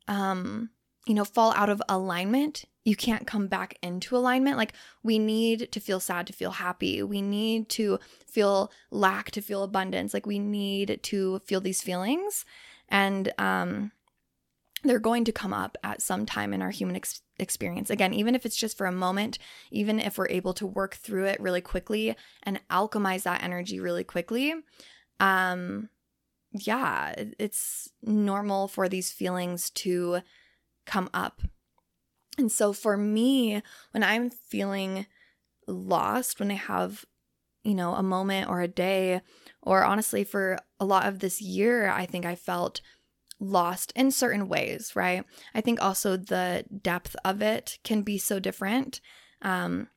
um 0.08 0.70
you 1.08 1.16
know, 1.16 1.26
fall 1.26 1.52
out 1.56 1.70
of 1.70 1.82
alignment, 1.90 2.66
you 2.84 2.96
can't 2.96 3.28
come 3.28 3.48
back 3.48 3.78
into 3.82 4.16
alignment. 4.16 4.58
Like, 4.58 4.74
we 5.04 5.20
need 5.20 5.72
to 5.72 5.80
feel 5.80 6.00
sad 6.00 6.28
to 6.28 6.34
feel 6.34 6.52
happy. 6.52 7.04
We 7.04 7.22
need 7.22 7.70
to 7.70 8.00
feel 8.26 8.72
lack 8.90 9.32
to 9.32 9.42
feel 9.42 9.64
abundance. 9.64 10.14
Like, 10.14 10.26
we 10.26 10.40
need 10.40 11.00
to 11.04 11.40
feel 11.46 11.62
these 11.62 11.82
feelings. 11.82 12.46
And, 12.90 13.32
um, 13.38 13.92
they're 14.84 15.00
going 15.00 15.26
to 15.26 15.32
come 15.32 15.54
up 15.54 15.78
at 15.84 16.02
some 16.02 16.26
time 16.26 16.54
in 16.54 16.62
our 16.62 16.72
human 16.72 16.96
ex- 16.96 17.22
experience. 17.38 17.90
Again, 17.90 18.14
even 18.14 18.34
if 18.34 18.46
it's 18.46 18.56
just 18.56 18.78
for 18.78 18.88
a 18.88 18.92
moment, 18.92 19.38
even 19.70 20.00
if 20.00 20.18
we're 20.18 20.28
able 20.30 20.54
to 20.56 20.66
work 20.66 20.96
through 20.96 21.26
it 21.26 21.40
really 21.40 21.62
quickly 21.62 22.16
and 22.44 22.60
alchemize 22.70 23.24
that 23.24 23.44
energy 23.44 23.80
really 23.80 24.04
quickly, 24.04 24.56
um, 25.20 25.90
yeah, 26.52 27.14
it's 27.38 27.90
normal 28.02 28.68
for 28.68 28.90
these 28.90 29.12
feelings 29.12 29.70
to 29.70 30.22
come 30.86 31.10
up. 31.14 31.42
And 32.38 32.52
so 32.52 32.74
for 32.74 32.98
me, 32.98 33.62
when 33.92 34.04
I'm 34.04 34.30
feeling 34.30 35.06
lost, 35.68 36.40
when 36.40 36.52
I 36.52 36.56
have, 36.56 37.06
you 37.64 37.76
know, 37.76 37.94
a 37.94 38.04
moment 38.04 38.50
or 38.50 38.62
a 38.62 38.68
day, 38.68 39.22
or 39.62 39.84
honestly, 39.84 40.24
for 40.24 40.58
a 40.80 40.86
lot 40.86 41.08
of 41.08 41.20
this 41.20 41.42
year, 41.42 41.90
I 41.90 42.06
think 42.06 42.26
I 42.26 42.36
felt 42.36 42.82
lost 43.40 43.92
in 43.96 44.12
certain 44.12 44.48
ways, 44.48 44.96
right? 44.96 45.26
I 45.54 45.62
think 45.62 45.82
also 45.82 46.16
the 46.16 46.66
depth 46.82 47.16
of 47.26 47.42
it 47.42 47.80
can 47.84 48.04
be 48.04 48.18
so 48.18 48.40
different. 48.40 49.02
Um, 49.42 49.88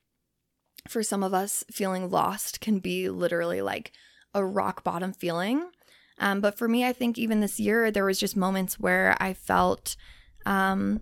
for 0.87 1.03
some 1.03 1.23
of 1.23 1.33
us, 1.33 1.63
feeling 1.71 2.09
lost 2.09 2.59
can 2.59 2.79
be 2.79 3.09
literally 3.09 3.61
like 3.61 3.91
a 4.33 4.45
rock 4.45 4.83
bottom 4.83 5.13
feeling. 5.13 5.69
Um, 6.19 6.41
but 6.41 6.57
for 6.57 6.67
me, 6.67 6.85
I 6.85 6.93
think 6.93 7.17
even 7.17 7.39
this 7.39 7.59
year, 7.59 7.91
there 7.91 8.05
was 8.05 8.19
just 8.19 8.35
moments 8.35 8.79
where 8.79 9.15
I 9.19 9.33
felt, 9.33 9.95
um, 10.45 11.01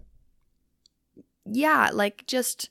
yeah, 1.45 1.89
like 1.93 2.25
just, 2.27 2.69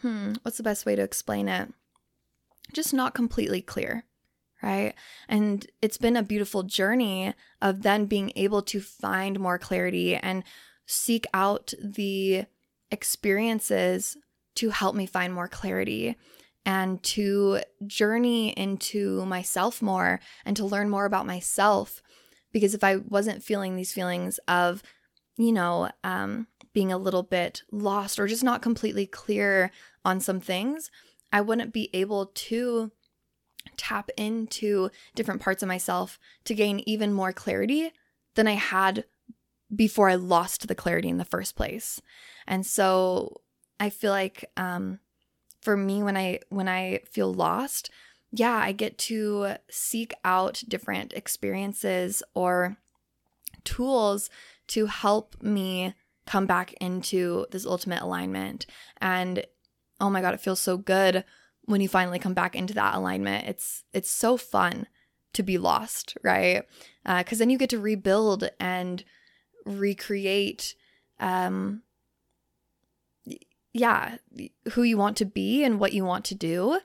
hmm, 0.00 0.32
what's 0.42 0.56
the 0.56 0.62
best 0.62 0.86
way 0.86 0.96
to 0.96 1.02
explain 1.02 1.48
it? 1.48 1.72
Just 2.72 2.94
not 2.94 3.14
completely 3.14 3.62
clear 3.62 4.04
right? 4.62 4.94
And 5.28 5.66
it's 5.80 5.96
been 5.96 6.16
a 6.16 6.22
beautiful 6.22 6.62
journey 6.62 7.34
of 7.60 7.82
then 7.82 8.06
being 8.06 8.32
able 8.36 8.62
to 8.62 8.80
find 8.80 9.40
more 9.40 9.58
clarity 9.58 10.16
and 10.16 10.44
seek 10.86 11.26
out 11.32 11.72
the 11.82 12.46
experiences 12.90 14.16
to 14.56 14.70
help 14.70 14.94
me 14.94 15.06
find 15.06 15.32
more 15.32 15.48
clarity 15.48 16.16
and 16.66 17.02
to 17.02 17.60
journey 17.86 18.50
into 18.50 19.24
myself 19.24 19.80
more 19.80 20.20
and 20.44 20.56
to 20.56 20.66
learn 20.66 20.90
more 20.90 21.06
about 21.06 21.26
myself. 21.26 22.02
Because 22.52 22.74
if 22.74 22.84
I 22.84 22.96
wasn't 22.96 23.44
feeling 23.44 23.76
these 23.76 23.92
feelings 23.92 24.38
of, 24.48 24.82
you 25.38 25.52
know, 25.52 25.90
um, 26.04 26.48
being 26.72 26.92
a 26.92 26.98
little 26.98 27.22
bit 27.22 27.62
lost 27.70 28.18
or 28.18 28.26
just 28.26 28.44
not 28.44 28.62
completely 28.62 29.06
clear 29.06 29.70
on 30.04 30.20
some 30.20 30.40
things, 30.40 30.90
I 31.32 31.40
wouldn't 31.40 31.72
be 31.72 31.90
able 31.92 32.26
to 32.26 32.92
tap 33.76 34.10
into 34.16 34.90
different 35.14 35.40
parts 35.40 35.62
of 35.62 35.68
myself 35.68 36.18
to 36.44 36.54
gain 36.54 36.80
even 36.86 37.12
more 37.12 37.32
clarity 37.32 37.92
than 38.34 38.46
I 38.46 38.54
had 38.54 39.04
before 39.74 40.08
I 40.08 40.14
lost 40.14 40.66
the 40.66 40.74
clarity 40.74 41.08
in 41.08 41.18
the 41.18 41.24
first 41.24 41.56
place. 41.56 42.00
And 42.46 42.66
so 42.66 43.40
I 43.78 43.90
feel 43.90 44.10
like 44.10 44.50
um, 44.56 44.98
for 45.60 45.76
me 45.76 46.02
when 46.02 46.16
I 46.16 46.40
when 46.48 46.68
I 46.68 47.00
feel 47.10 47.32
lost, 47.32 47.90
yeah, 48.32 48.56
I 48.56 48.72
get 48.72 48.98
to 48.98 49.56
seek 49.70 50.12
out 50.24 50.62
different 50.68 51.12
experiences 51.12 52.22
or 52.34 52.76
tools 53.64 54.30
to 54.68 54.86
help 54.86 55.40
me 55.42 55.94
come 56.30 56.46
back 56.46 56.72
into 56.74 57.44
this 57.50 57.66
ultimate 57.66 58.00
alignment. 58.00 58.64
And 59.00 59.44
oh 60.00 60.08
my 60.08 60.20
god, 60.20 60.32
it 60.32 60.40
feels 60.40 60.60
so 60.60 60.76
good 60.76 61.24
when 61.64 61.80
you 61.80 61.88
finally 61.88 62.20
come 62.20 62.34
back 62.34 62.54
into 62.54 62.72
that 62.74 62.94
alignment. 62.94 63.48
It's 63.48 63.82
it's 63.92 64.10
so 64.10 64.36
fun 64.36 64.86
to 65.32 65.42
be 65.42 65.58
lost 65.58 66.16
right? 66.22 66.62
Because 67.04 67.38
uh, 67.38 67.40
then 67.40 67.50
you 67.50 67.58
get 67.58 67.70
to 67.70 67.80
rebuild 67.80 68.48
and 68.60 69.02
recreate 69.66 70.74
um 71.18 71.82
yeah 73.74 74.16
who 74.72 74.82
you 74.82 74.96
want 74.96 75.16
to 75.18 75.26
be 75.26 75.62
and 75.64 75.78
what 75.80 75.92
you 75.92 76.04
want 76.04 76.24
to 76.26 76.34
do. 76.36 76.78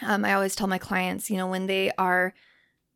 Um 0.00 0.24
i 0.24 0.32
always 0.32 0.56
tell 0.56 0.66
my 0.68 0.78
clients 0.78 1.30
you 1.30 1.36
know 1.36 1.46
when 1.46 1.66
they 1.66 1.92
are 1.98 2.32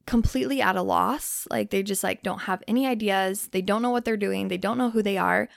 completely 0.06 0.60
at 0.60 0.76
a 0.76 0.82
loss 0.82 1.46
like 1.50 1.70
they 1.70 1.82
just 1.82 2.02
like 2.02 2.22
don't 2.22 2.42
have 2.42 2.62
any 2.66 2.86
ideas 2.86 3.48
they 3.48 3.62
don't 3.62 3.82
know 3.82 3.90
what 3.90 4.04
they're 4.04 4.16
doing 4.16 4.48
they 4.48 4.58
don't 4.58 4.78
know 4.78 4.90
who 4.90 5.02
they 5.02 5.16
are 5.16 5.48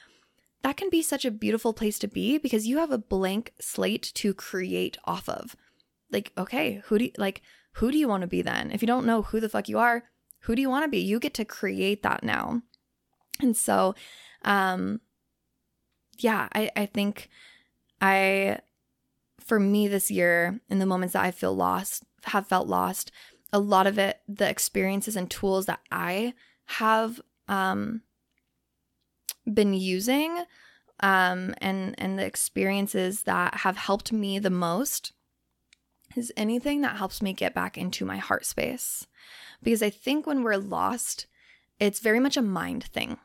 that 0.65 0.77
can 0.77 0.89
be 0.89 1.03
such 1.03 1.25
a 1.25 1.29
beautiful 1.29 1.73
place 1.73 1.99
to 1.99 2.08
be 2.08 2.39
because 2.39 2.65
you 2.65 2.79
have 2.79 2.89
a 2.89 2.97
blank 2.97 3.53
slate 3.60 4.12
to 4.15 4.34
create 4.34 4.97
off 5.05 5.29
of. 5.29 5.55
Like, 6.12 6.31
okay, 6.39 6.81
who 6.86 6.97
do 6.97 7.05
you, 7.05 7.12
like 7.19 7.43
who 7.73 7.91
do 7.91 7.99
you 7.99 8.08
want 8.08 8.21
to 8.21 8.27
be 8.27 8.41
then? 8.41 8.71
If 8.71 8.81
you 8.81 8.88
don't 8.88 9.05
know 9.05 9.21
who 9.21 9.39
the 9.39 9.47
fuck 9.47 9.69
you 9.69 9.77
are, 9.77 10.05
who 10.39 10.55
do 10.55 10.63
you 10.63 10.69
want 10.71 10.84
to 10.84 10.89
be? 10.89 10.97
You 10.97 11.19
get 11.19 11.36
to 11.36 11.45
create 11.45 12.01
that 12.01 12.23
now. 12.23 12.63
And 13.39 13.55
so 13.55 13.93
um 14.43 15.01
yeah, 16.17 16.49
I 16.51 16.71
I 16.75 16.88
think 16.88 17.29
I 18.01 18.58
for 19.39 19.60
me 19.60 19.88
this 19.88 20.10
year 20.10 20.62
in 20.67 20.79
the 20.79 20.88
moments 20.88 21.13
that 21.13 21.25
I 21.25 21.29
feel 21.29 21.55
lost, 21.55 22.05
have 22.23 22.47
felt 22.47 22.67
lost, 22.67 23.12
a 23.56 23.60
lot 23.60 23.88
of 23.88 23.98
it 23.98 24.20
the 24.28 24.50
experiences 24.50 25.15
and 25.15 25.30
tools 25.30 25.65
that 25.65 25.80
I 25.91 26.34
have 26.65 27.22
um 27.48 28.02
been 29.52 29.74
using 29.74 30.44
um, 31.02 31.54
and 31.60 31.96
and 31.98 32.18
the 32.18 32.26
experiences 32.26 33.24
that 33.24 33.56
have 33.56 33.78
helped 33.78 34.12
me 34.12 34.39
the 34.39 34.50
most 34.50 35.13
is 36.15 36.32
anything 36.38 36.82
that 36.82 36.98
helps 36.98 37.22
me 37.22 37.34
get 37.34 37.54
back 37.54 37.78
into 37.78 38.06
my 38.06 38.18
heart 38.18 38.46
space. 38.46 39.06
Because 39.62 39.82
i 39.84 39.89
think 39.89 40.28
when 40.28 40.44
we're 40.44 40.58
lost 40.58 41.28
it's 41.80 42.00
very 42.00 42.20
much 42.20 42.38
a 42.38 42.41
mind 42.41 42.84
thing 42.84 43.18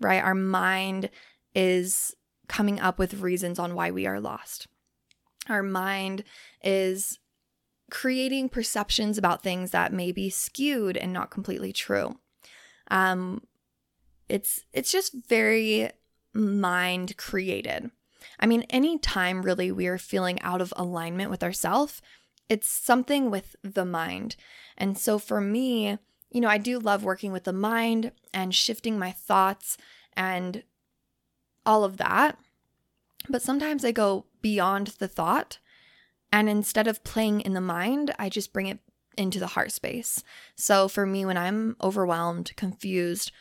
right? 0.00 0.22
Our 0.22 0.34
mind 0.34 1.10
is 1.54 2.14
coming 2.48 2.80
up 2.80 2.98
with 2.98 3.20
reasons 3.20 3.58
on 3.58 3.74
why 3.74 3.90
we 3.90 4.06
are 4.06 4.20
lost. 4.20 4.66
Our 5.48 5.62
mind 5.62 6.24
is 6.62 7.18
creating 7.90 8.48
perceptions 8.48 9.16
about 9.16 9.42
things 9.42 9.70
that 9.70 9.92
may 9.92 10.12
be 10.12 10.28
skewed 10.28 10.96
and 10.96 11.12
not 11.12 11.30
completely 11.30 11.72
true 11.72 12.16
um, 12.90 13.42
it's 14.28 14.64
it's 14.72 14.92
just 14.92 15.12
very 15.12 15.90
mind 16.34 17.16
created. 17.16 17.90
I 18.40 18.46
mean, 18.46 18.62
anytime 18.70 19.42
really 19.42 19.72
we 19.72 19.86
are 19.86 19.98
feeling 19.98 20.40
out 20.42 20.60
of 20.60 20.74
alignment 20.76 21.30
with 21.30 21.42
ourselves, 21.42 22.02
it's 22.48 22.68
something 22.68 23.30
with 23.30 23.56
the 23.62 23.84
mind. 23.84 24.36
And 24.76 24.98
so 24.98 25.18
for 25.18 25.40
me, 25.40 25.98
you 26.30 26.40
know, 26.40 26.48
I 26.48 26.58
do 26.58 26.78
love 26.78 27.04
working 27.04 27.32
with 27.32 27.44
the 27.44 27.52
mind 27.52 28.12
and 28.32 28.54
shifting 28.54 28.98
my 28.98 29.10
thoughts 29.10 29.76
and 30.14 30.62
all 31.64 31.84
of 31.84 31.96
that. 31.96 32.38
But 33.28 33.42
sometimes 33.42 33.84
I 33.84 33.92
go 33.92 34.26
beyond 34.40 34.88
the 34.98 35.08
thought. 35.08 35.58
And 36.32 36.48
instead 36.48 36.86
of 36.86 37.04
playing 37.04 37.40
in 37.40 37.54
the 37.54 37.60
mind, 37.60 38.14
I 38.18 38.28
just 38.28 38.52
bring 38.52 38.66
it 38.66 38.78
into 39.16 39.40
the 39.40 39.48
heart 39.48 39.72
space. 39.72 40.22
So 40.54 40.88
for 40.88 41.04
me, 41.04 41.24
when 41.24 41.36
I'm 41.36 41.76
overwhelmed, 41.82 42.52
confused, 42.56 43.32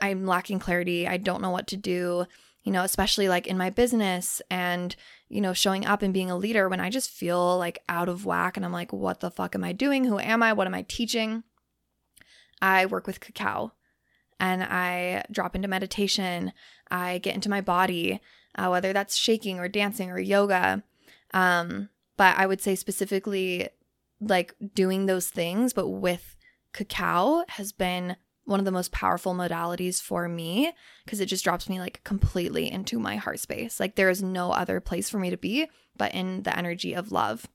I'm 0.00 0.26
lacking 0.26 0.58
clarity. 0.58 1.08
I 1.08 1.16
don't 1.16 1.40
know 1.40 1.50
what 1.50 1.66
to 1.68 1.76
do, 1.76 2.26
you 2.62 2.72
know, 2.72 2.82
especially 2.82 3.28
like 3.28 3.46
in 3.46 3.56
my 3.56 3.70
business 3.70 4.42
and, 4.50 4.94
you 5.28 5.40
know, 5.40 5.52
showing 5.52 5.86
up 5.86 6.02
and 6.02 6.12
being 6.12 6.30
a 6.30 6.36
leader 6.36 6.68
when 6.68 6.80
I 6.80 6.90
just 6.90 7.10
feel 7.10 7.58
like 7.58 7.78
out 7.88 8.08
of 8.08 8.26
whack 8.26 8.56
and 8.56 8.66
I'm 8.66 8.72
like, 8.72 8.92
what 8.92 9.20
the 9.20 9.30
fuck 9.30 9.54
am 9.54 9.64
I 9.64 9.72
doing? 9.72 10.04
Who 10.04 10.18
am 10.18 10.42
I? 10.42 10.52
What 10.52 10.66
am 10.66 10.74
I 10.74 10.82
teaching? 10.82 11.42
I 12.60 12.86
work 12.86 13.06
with 13.06 13.20
cacao 13.20 13.72
and 14.38 14.62
I 14.62 15.24
drop 15.30 15.56
into 15.56 15.68
meditation. 15.68 16.52
I 16.90 17.18
get 17.18 17.34
into 17.34 17.50
my 17.50 17.60
body, 17.60 18.20
uh, 18.56 18.68
whether 18.68 18.92
that's 18.92 19.16
shaking 19.16 19.58
or 19.58 19.68
dancing 19.68 20.10
or 20.10 20.18
yoga. 20.18 20.82
Um, 21.34 21.88
but 22.16 22.36
I 22.38 22.46
would 22.46 22.60
say 22.60 22.74
specifically 22.74 23.68
like 24.20 24.54
doing 24.74 25.06
those 25.06 25.28
things, 25.28 25.72
but 25.72 25.88
with 25.88 26.36
cacao 26.72 27.44
has 27.48 27.72
been 27.72 28.16
one 28.44 28.60
of 28.60 28.64
the 28.64 28.70
most 28.70 28.92
powerful 28.92 29.34
modalities 29.34 30.00
for 30.00 30.28
me 30.28 30.72
because 31.04 31.20
it 31.20 31.26
just 31.26 31.44
drops 31.44 31.68
me 31.68 31.80
like 31.80 32.02
completely 32.04 32.70
into 32.70 32.98
my 32.98 33.16
heart 33.16 33.40
space. 33.40 33.80
Like 33.80 33.96
there 33.96 34.08
is 34.08 34.22
no 34.22 34.52
other 34.52 34.80
place 34.80 35.10
for 35.10 35.18
me 35.18 35.30
to 35.30 35.36
be 35.36 35.68
but 35.96 36.14
in 36.14 36.42
the 36.42 36.56
energy 36.56 36.94
of 36.94 37.12
love. 37.12 37.48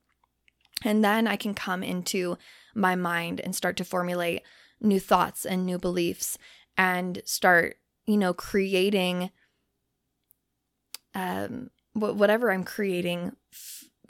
And 0.83 1.03
then 1.03 1.27
I 1.27 1.35
can 1.35 1.53
come 1.53 1.83
into 1.83 2.37
my 2.73 2.95
mind 2.95 3.39
and 3.39 3.55
start 3.55 3.77
to 3.77 3.85
formulate 3.85 4.41
new 4.79 4.99
thoughts 4.99 5.45
and 5.45 5.65
new 5.65 5.77
beliefs 5.77 6.37
and 6.77 7.21
start, 7.25 7.77
you 8.05 8.17
know, 8.17 8.33
creating 8.33 9.31
um 11.13 11.69
whatever 11.93 12.51
I'm 12.51 12.63
creating 12.63 13.35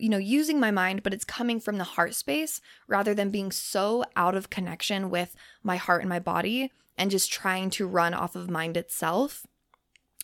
you 0.02 0.10
know, 0.10 0.18
using 0.18 0.60
my 0.60 0.72
mind, 0.72 1.04
but 1.04 1.14
it's 1.14 1.24
coming 1.24 1.60
from 1.60 1.78
the 1.78 1.84
heart 1.84 2.16
space 2.16 2.60
rather 2.88 3.14
than 3.14 3.30
being 3.30 3.52
so 3.52 4.04
out 4.16 4.34
of 4.34 4.50
connection 4.50 5.12
with 5.12 5.36
my 5.62 5.78
heart 5.78 6.02
and 6.02 6.10
my 6.10 6.18
body 6.18 6.72
and 6.98 7.12
just 7.12 7.32
trying 7.32 7.70
to 7.70 7.88
run 7.88 8.14
off 8.14 8.36
of 8.36 8.50
mind 8.50 8.78
itself, 8.78 9.46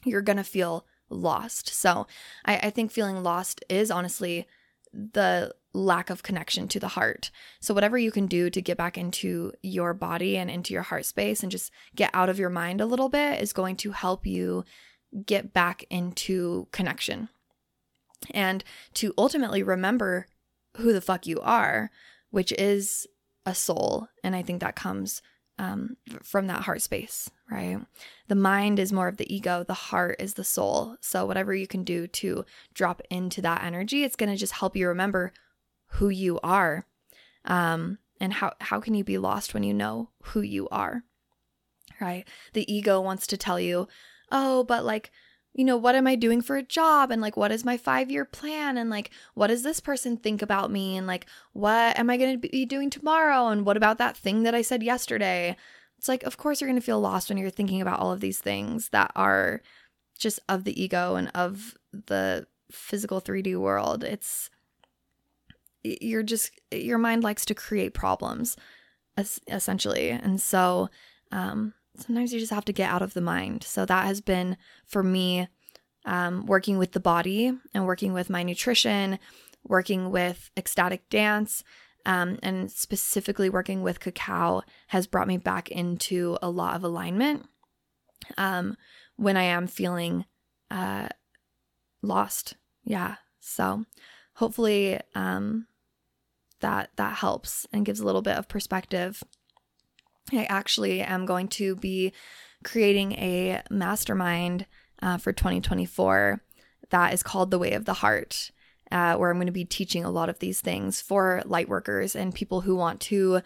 you're 0.03 0.23
going 0.23 0.37
to 0.37 0.43
feel 0.43 0.87
lost. 1.09 1.69
So 1.69 2.07
I, 2.43 2.57
I 2.57 2.69
think 2.71 2.91
feeling 2.91 3.21
lost 3.21 3.63
is 3.69 3.91
honestly 3.91 4.47
the 4.91 5.53
lack 5.73 6.09
of 6.09 6.23
connection 6.23 6.67
to 6.69 6.79
the 6.79 6.89
heart. 6.89 7.29
So, 7.59 7.73
whatever 7.73 7.99
you 7.99 8.09
can 8.09 8.25
do 8.25 8.49
to 8.49 8.61
get 8.61 8.77
back 8.77 8.97
into 8.97 9.53
your 9.61 9.93
body 9.93 10.37
and 10.37 10.49
into 10.49 10.73
your 10.73 10.81
heart 10.81 11.05
space 11.05 11.43
and 11.43 11.51
just 11.51 11.71
get 11.95 12.09
out 12.13 12.29
of 12.29 12.39
your 12.39 12.49
mind 12.49 12.81
a 12.81 12.85
little 12.85 13.09
bit 13.09 13.41
is 13.41 13.53
going 13.53 13.75
to 13.77 13.91
help 13.91 14.25
you 14.25 14.63
get 15.25 15.53
back 15.53 15.83
into 15.89 16.67
connection 16.71 17.29
and 18.31 18.63
to 18.95 19.13
ultimately 19.17 19.63
remember 19.63 20.27
who 20.77 20.93
the 20.93 21.01
fuck 21.01 21.25
you 21.25 21.39
are, 21.41 21.91
which 22.29 22.51
is 22.53 23.07
a 23.45 23.55
soul. 23.55 24.07
And 24.23 24.35
I 24.35 24.41
think 24.41 24.59
that 24.61 24.75
comes 24.75 25.21
um, 25.59 25.97
from 26.21 26.47
that 26.47 26.61
heart 26.63 26.81
space, 26.81 27.31
right? 27.49 27.79
The 28.27 28.35
mind 28.35 28.77
is 28.77 28.93
more 28.93 29.07
of 29.07 29.17
the 29.17 29.33
ego, 29.33 29.63
the 29.63 29.73
heart 29.73 30.17
is 30.19 30.35
the 30.35 30.43
soul. 30.43 30.97
So, 31.01 31.25
whatever 31.25 31.53
you 31.55 31.65
can 31.65 31.83
do 31.83 32.07
to 32.07 32.45
drop 32.73 33.01
into 33.09 33.41
that 33.41 33.63
energy, 33.63 34.03
it's 34.03 34.15
going 34.15 34.29
to 34.29 34.37
just 34.37 34.53
help 34.53 34.75
you 34.75 34.87
remember 34.87 35.33
who 35.87 36.09
you 36.09 36.39
are. 36.43 36.85
Um, 37.45 37.97
and 38.19 38.33
how, 38.33 38.53
how 38.59 38.79
can 38.79 38.93
you 38.93 39.03
be 39.03 39.17
lost 39.17 39.53
when 39.53 39.63
you 39.63 39.73
know 39.73 40.09
who 40.23 40.41
you 40.41 40.67
are, 40.69 41.03
right? 42.01 42.27
The 42.53 42.71
ego 42.71 42.99
wants 42.99 43.27
to 43.27 43.37
tell 43.37 43.59
you, 43.59 43.87
oh, 44.31 44.63
but 44.63 44.83
like, 44.83 45.11
you 45.57 45.65
know, 45.65 45.75
what 45.75 45.95
am 45.95 46.05
I 46.05 46.15
doing 46.15 46.41
for 46.41 46.55
a 46.55 46.63
job? 46.63 47.09
And 47.09 47.19
like, 47.19 47.35
what 47.35 47.51
is 47.51 47.65
my 47.65 47.77
five 47.77 48.11
year 48.11 48.23
plan? 48.23 48.77
And 48.77 48.91
like, 48.91 49.09
what 49.33 49.47
does 49.47 49.63
this 49.63 49.79
person 49.79 50.15
think 50.15 50.43
about 50.43 50.71
me? 50.71 50.95
And 50.95 51.07
like, 51.07 51.25
what 51.53 51.97
am 51.97 52.11
I 52.11 52.17
going 52.17 52.39
to 52.39 52.49
be 52.49 52.63
doing 52.63 52.91
tomorrow? 52.91 53.47
And 53.47 53.65
what 53.65 53.75
about 53.75 53.97
that 53.97 54.15
thing 54.15 54.43
that 54.43 54.53
I 54.53 54.61
said 54.61 54.83
yesterday? 54.83 55.57
It's 55.97 56.07
like, 56.07 56.21
of 56.23 56.37
course, 56.37 56.61
you're 56.61 56.69
going 56.69 56.79
to 56.79 56.85
feel 56.85 57.01
lost 57.01 57.29
when 57.29 57.39
you're 57.39 57.49
thinking 57.49 57.81
about 57.81 57.99
all 57.99 58.11
of 58.11 58.19
these 58.19 58.37
things 58.37 58.89
that 58.89 59.11
are 59.15 59.63
just 60.17 60.39
of 60.47 60.63
the 60.63 60.79
ego 60.79 61.15
and 61.15 61.31
of 61.33 61.75
the 61.91 62.45
physical 62.71 63.19
3D 63.19 63.57
world. 63.57 64.03
It's, 64.03 64.51
you're 65.81 66.21
just, 66.21 66.51
your 66.71 66.99
mind 66.99 67.23
likes 67.23 67.45
to 67.45 67.55
create 67.55 67.95
problems 67.95 68.55
essentially. 69.47 70.11
And 70.11 70.39
so, 70.39 70.91
um, 71.31 71.73
sometimes 71.97 72.33
you 72.33 72.39
just 72.39 72.53
have 72.53 72.65
to 72.65 72.73
get 72.73 72.89
out 72.89 73.01
of 73.01 73.13
the 73.13 73.21
mind. 73.21 73.63
So 73.63 73.85
that 73.85 74.05
has 74.05 74.21
been 74.21 74.57
for 74.85 75.03
me 75.03 75.47
um, 76.05 76.45
working 76.45 76.77
with 76.77 76.93
the 76.93 76.99
body 76.99 77.51
and 77.73 77.85
working 77.85 78.13
with 78.13 78.29
my 78.29 78.43
nutrition, 78.43 79.19
working 79.63 80.09
with 80.09 80.49
ecstatic 80.55 81.09
dance, 81.09 81.63
um, 82.05 82.39
and 82.41 82.71
specifically 82.71 83.49
working 83.49 83.81
with 83.81 83.99
cacao 83.99 84.61
has 84.87 85.07
brought 85.07 85.27
me 85.27 85.37
back 85.37 85.69
into 85.69 86.37
a 86.41 86.49
lot 86.49 86.75
of 86.75 86.83
alignment 86.83 87.45
um, 88.37 88.77
when 89.17 89.35
I 89.35 89.43
am 89.43 89.67
feeling 89.67 90.25
uh, 90.71 91.09
lost. 92.01 92.55
Yeah. 92.85 93.15
So 93.41 93.83
hopefully 94.35 94.99
um, 95.15 95.67
that 96.61 96.91
that 96.95 97.17
helps 97.17 97.67
and 97.73 97.85
gives 97.85 97.99
a 97.99 98.05
little 98.05 98.21
bit 98.21 98.37
of 98.37 98.47
perspective 98.47 99.21
I 100.33 100.45
actually 100.45 101.01
am 101.01 101.25
going 101.25 101.47
to 101.49 101.75
be 101.75 102.13
creating 102.63 103.13
a 103.13 103.61
mastermind 103.69 104.65
uh, 105.01 105.17
for 105.17 105.31
2024 105.31 106.41
that 106.89 107.13
is 107.13 107.23
called 107.23 107.51
The 107.51 107.59
Way 107.59 107.73
of 107.73 107.85
the 107.85 107.93
Heart, 107.93 108.51
uh, 108.91 109.15
where 109.15 109.29
I'm 109.29 109.37
going 109.37 109.47
to 109.47 109.51
be 109.51 109.65
teaching 109.65 110.03
a 110.03 110.11
lot 110.11 110.29
of 110.29 110.39
these 110.39 110.61
things 110.61 111.01
for 111.01 111.41
light 111.45 111.69
workers 111.69 112.15
and 112.15 112.33
people 112.33 112.61
who 112.61 112.75
want 112.75 112.99
to 113.01 113.41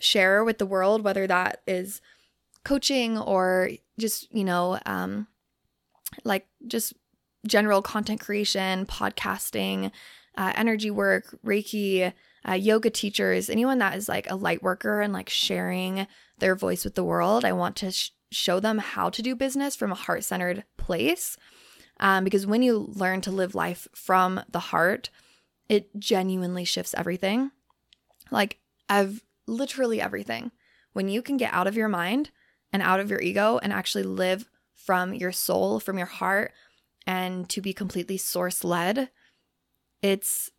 share 0.00 0.44
with 0.44 0.58
the 0.58 0.66
world, 0.66 1.02
whether 1.02 1.26
that 1.26 1.62
is 1.66 2.00
coaching 2.64 3.18
or 3.18 3.70
just, 3.98 4.32
you 4.32 4.44
know, 4.44 4.78
um, 4.86 5.26
like 6.24 6.46
just 6.66 6.94
general 7.46 7.82
content 7.82 8.20
creation, 8.20 8.86
podcasting, 8.86 9.90
uh, 10.36 10.52
energy 10.56 10.90
work, 10.90 11.38
Reiki 11.44 12.12
uh, 12.48 12.52
yoga 12.52 12.90
teachers, 12.90 13.48
anyone 13.48 13.78
that 13.78 13.96
is 13.96 14.08
like 14.08 14.30
a 14.30 14.36
light 14.36 14.62
worker 14.62 15.00
and 15.00 15.12
like 15.12 15.28
sharing 15.28 16.06
their 16.38 16.54
voice 16.54 16.84
with 16.84 16.94
the 16.94 17.04
world. 17.04 17.44
I 17.44 17.52
want 17.52 17.76
to 17.76 17.90
sh- 17.90 18.10
show 18.30 18.60
them 18.60 18.78
how 18.78 19.08
to 19.10 19.22
do 19.22 19.34
business 19.34 19.76
from 19.76 19.92
a 19.92 19.96
heart 19.96 20.24
centered 20.24 20.64
place. 20.76 21.36
Um, 22.00 22.24
because 22.24 22.46
when 22.46 22.62
you 22.62 22.90
learn 22.92 23.20
to 23.22 23.30
live 23.30 23.54
life 23.54 23.88
from 23.94 24.40
the 24.50 24.58
heart, 24.58 25.10
it 25.68 25.88
genuinely 25.98 26.64
shifts 26.64 26.94
everything. 26.98 27.52
Like, 28.30 28.58
I've 28.88 29.22
literally 29.46 30.00
everything. 30.00 30.50
When 30.92 31.08
you 31.08 31.22
can 31.22 31.36
get 31.36 31.52
out 31.54 31.66
of 31.66 31.76
your 31.76 31.88
mind 31.88 32.30
and 32.72 32.82
out 32.82 33.00
of 33.00 33.10
your 33.10 33.20
ego 33.20 33.58
and 33.62 33.72
actually 33.72 34.02
live 34.02 34.50
from 34.74 35.14
your 35.14 35.32
soul, 35.32 35.80
from 35.80 35.96
your 35.96 36.06
heart, 36.06 36.52
and 37.06 37.48
to 37.50 37.60
be 37.60 37.72
completely 37.72 38.16
source 38.16 38.64
led, 38.64 39.10
it's 40.02 40.50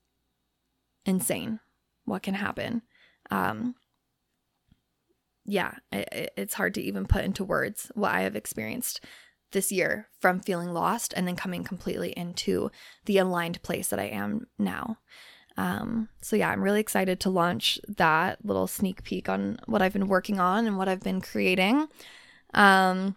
insane 1.06 1.60
what 2.06 2.24
can 2.24 2.34
happen. 2.34 2.82
Um, 3.32 3.76
yeah, 5.46 5.74
it, 5.92 6.34
it's 6.38 6.54
hard 6.56 6.74
to 6.76 6.82
even 6.82 7.06
put 7.06 7.26
into 7.26 7.44
words 7.44 7.92
what 7.94 8.14
I 8.14 8.22
have 8.22 8.36
experienced 8.36 9.02
this 9.52 9.72
year 9.72 10.10
from 10.20 10.40
feeling 10.40 10.74
lost 10.74 11.14
and 11.16 11.28
then 11.28 11.36
coming 11.36 11.64
completely 11.64 12.12
into 12.12 12.72
the 13.06 13.18
aligned 13.18 13.62
place 13.62 13.90
that 13.90 14.00
I 14.00 14.06
am 14.06 14.48
now. 14.58 14.98
Um, 15.58 16.10
so 16.22 16.36
yeah, 16.36 16.50
I'm 16.50 16.64
really 16.64 16.82
excited 16.82 17.20
to 17.22 17.30
launch 17.30 17.80
that 17.88 18.44
little 18.44 18.68
sneak 18.68 19.04
peek 19.04 19.30
on 19.30 19.58
what 19.66 19.82
I've 19.82 19.94
been 19.94 20.08
working 20.08 20.40
on 20.40 20.68
and 20.68 20.78
what 20.78 20.90
I've 20.90 21.04
been 21.04 21.22
creating. 21.22 21.88
Um, 22.54 23.16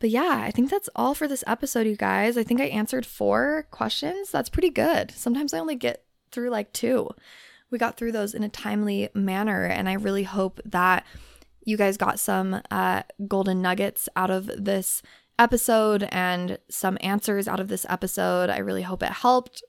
but 0.00 0.10
yeah, 0.10 0.42
I 0.44 0.50
think 0.50 0.70
that's 0.70 0.90
all 0.94 1.14
for 1.14 1.26
this 1.26 1.42
episode, 1.46 1.86
you 1.86 1.96
guys. 1.96 2.36
I 2.36 2.44
think 2.44 2.60
I 2.60 2.66
answered 2.66 3.06
four 3.06 3.66
questions. 3.70 4.30
That's 4.30 4.50
pretty 4.50 4.70
good. 4.70 5.10
Sometimes 5.12 5.54
I 5.54 5.58
only 5.58 5.74
get 5.74 6.04
through 6.32 6.50
like 6.50 6.72
two. 6.72 7.10
We 7.70 7.78
got 7.78 7.96
through 7.96 8.12
those 8.12 8.34
in 8.34 8.42
a 8.42 8.48
timely 8.48 9.08
manner. 9.14 9.64
And 9.64 9.88
I 9.88 9.94
really 9.94 10.24
hope 10.24 10.60
that 10.64 11.04
you 11.64 11.76
guys 11.76 11.96
got 11.96 12.18
some 12.18 12.62
uh, 12.70 13.02
golden 13.26 13.60
nuggets 13.60 14.08
out 14.16 14.30
of 14.30 14.46
this 14.56 15.02
episode 15.38 16.08
and 16.10 16.58
some 16.70 16.98
answers 17.00 17.46
out 17.46 17.60
of 17.60 17.68
this 17.68 17.86
episode. 17.88 18.50
I 18.50 18.58
really 18.58 18.82
hope 18.82 19.02
it 19.02 19.10
helped. 19.10 19.62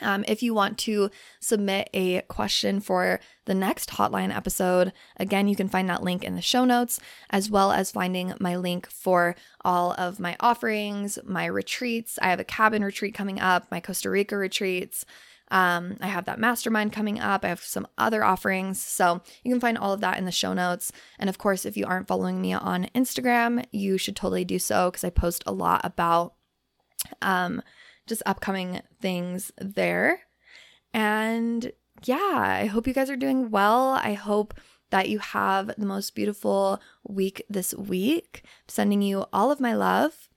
Um, 0.00 0.24
if 0.26 0.42
you 0.42 0.54
want 0.54 0.78
to 0.78 1.10
submit 1.40 1.88
a 1.94 2.22
question 2.22 2.80
for 2.80 3.20
the 3.44 3.54
next 3.54 3.90
hotline 3.90 4.34
episode, 4.34 4.92
again, 5.18 5.46
you 5.46 5.54
can 5.54 5.68
find 5.68 5.88
that 5.88 6.02
link 6.02 6.24
in 6.24 6.34
the 6.34 6.42
show 6.42 6.64
notes, 6.64 6.98
as 7.30 7.50
well 7.50 7.70
as 7.70 7.92
finding 7.92 8.34
my 8.40 8.56
link 8.56 8.88
for 8.88 9.36
all 9.64 9.92
of 9.92 10.18
my 10.18 10.36
offerings, 10.40 11.18
my 11.24 11.46
retreats. 11.46 12.18
I 12.20 12.30
have 12.30 12.40
a 12.40 12.44
cabin 12.44 12.82
retreat 12.82 13.14
coming 13.14 13.38
up, 13.38 13.70
my 13.70 13.78
Costa 13.78 14.10
Rica 14.10 14.36
retreats. 14.36 15.04
Um, 15.54 15.98
I 16.00 16.08
have 16.08 16.24
that 16.24 16.40
mastermind 16.40 16.92
coming 16.92 17.20
up. 17.20 17.44
I 17.44 17.48
have 17.48 17.60
some 17.60 17.86
other 17.96 18.24
offerings. 18.24 18.82
So 18.82 19.22
you 19.44 19.52
can 19.52 19.60
find 19.60 19.78
all 19.78 19.92
of 19.92 20.00
that 20.00 20.18
in 20.18 20.24
the 20.24 20.32
show 20.32 20.52
notes. 20.52 20.90
And 21.16 21.30
of 21.30 21.38
course, 21.38 21.64
if 21.64 21.76
you 21.76 21.86
aren't 21.86 22.08
following 22.08 22.40
me 22.40 22.52
on 22.52 22.88
Instagram, 22.92 23.64
you 23.70 23.96
should 23.96 24.16
totally 24.16 24.44
do 24.44 24.58
so 24.58 24.90
because 24.90 25.04
I 25.04 25.10
post 25.10 25.44
a 25.46 25.52
lot 25.52 25.80
about 25.84 26.34
um, 27.22 27.62
just 28.08 28.20
upcoming 28.26 28.82
things 29.00 29.52
there. 29.58 30.22
And 30.92 31.70
yeah, 32.02 32.58
I 32.60 32.66
hope 32.66 32.88
you 32.88 32.92
guys 32.92 33.08
are 33.08 33.16
doing 33.16 33.52
well. 33.52 33.90
I 33.90 34.14
hope 34.14 34.54
that 34.90 35.08
you 35.08 35.20
have 35.20 35.70
the 35.78 35.86
most 35.86 36.16
beautiful 36.16 36.80
week 37.06 37.44
this 37.48 37.74
week. 37.74 38.42
I'm 38.44 38.50
sending 38.68 39.02
you 39.02 39.26
all 39.32 39.52
of 39.52 39.60
my 39.60 39.74
love. 39.74 40.28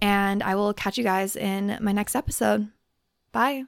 And 0.00 0.42
I 0.42 0.54
will 0.54 0.72
catch 0.72 0.96
you 0.96 1.04
guys 1.04 1.36
in 1.36 1.76
my 1.82 1.92
next 1.92 2.16
episode. 2.16 2.70
Bye. 3.32 3.64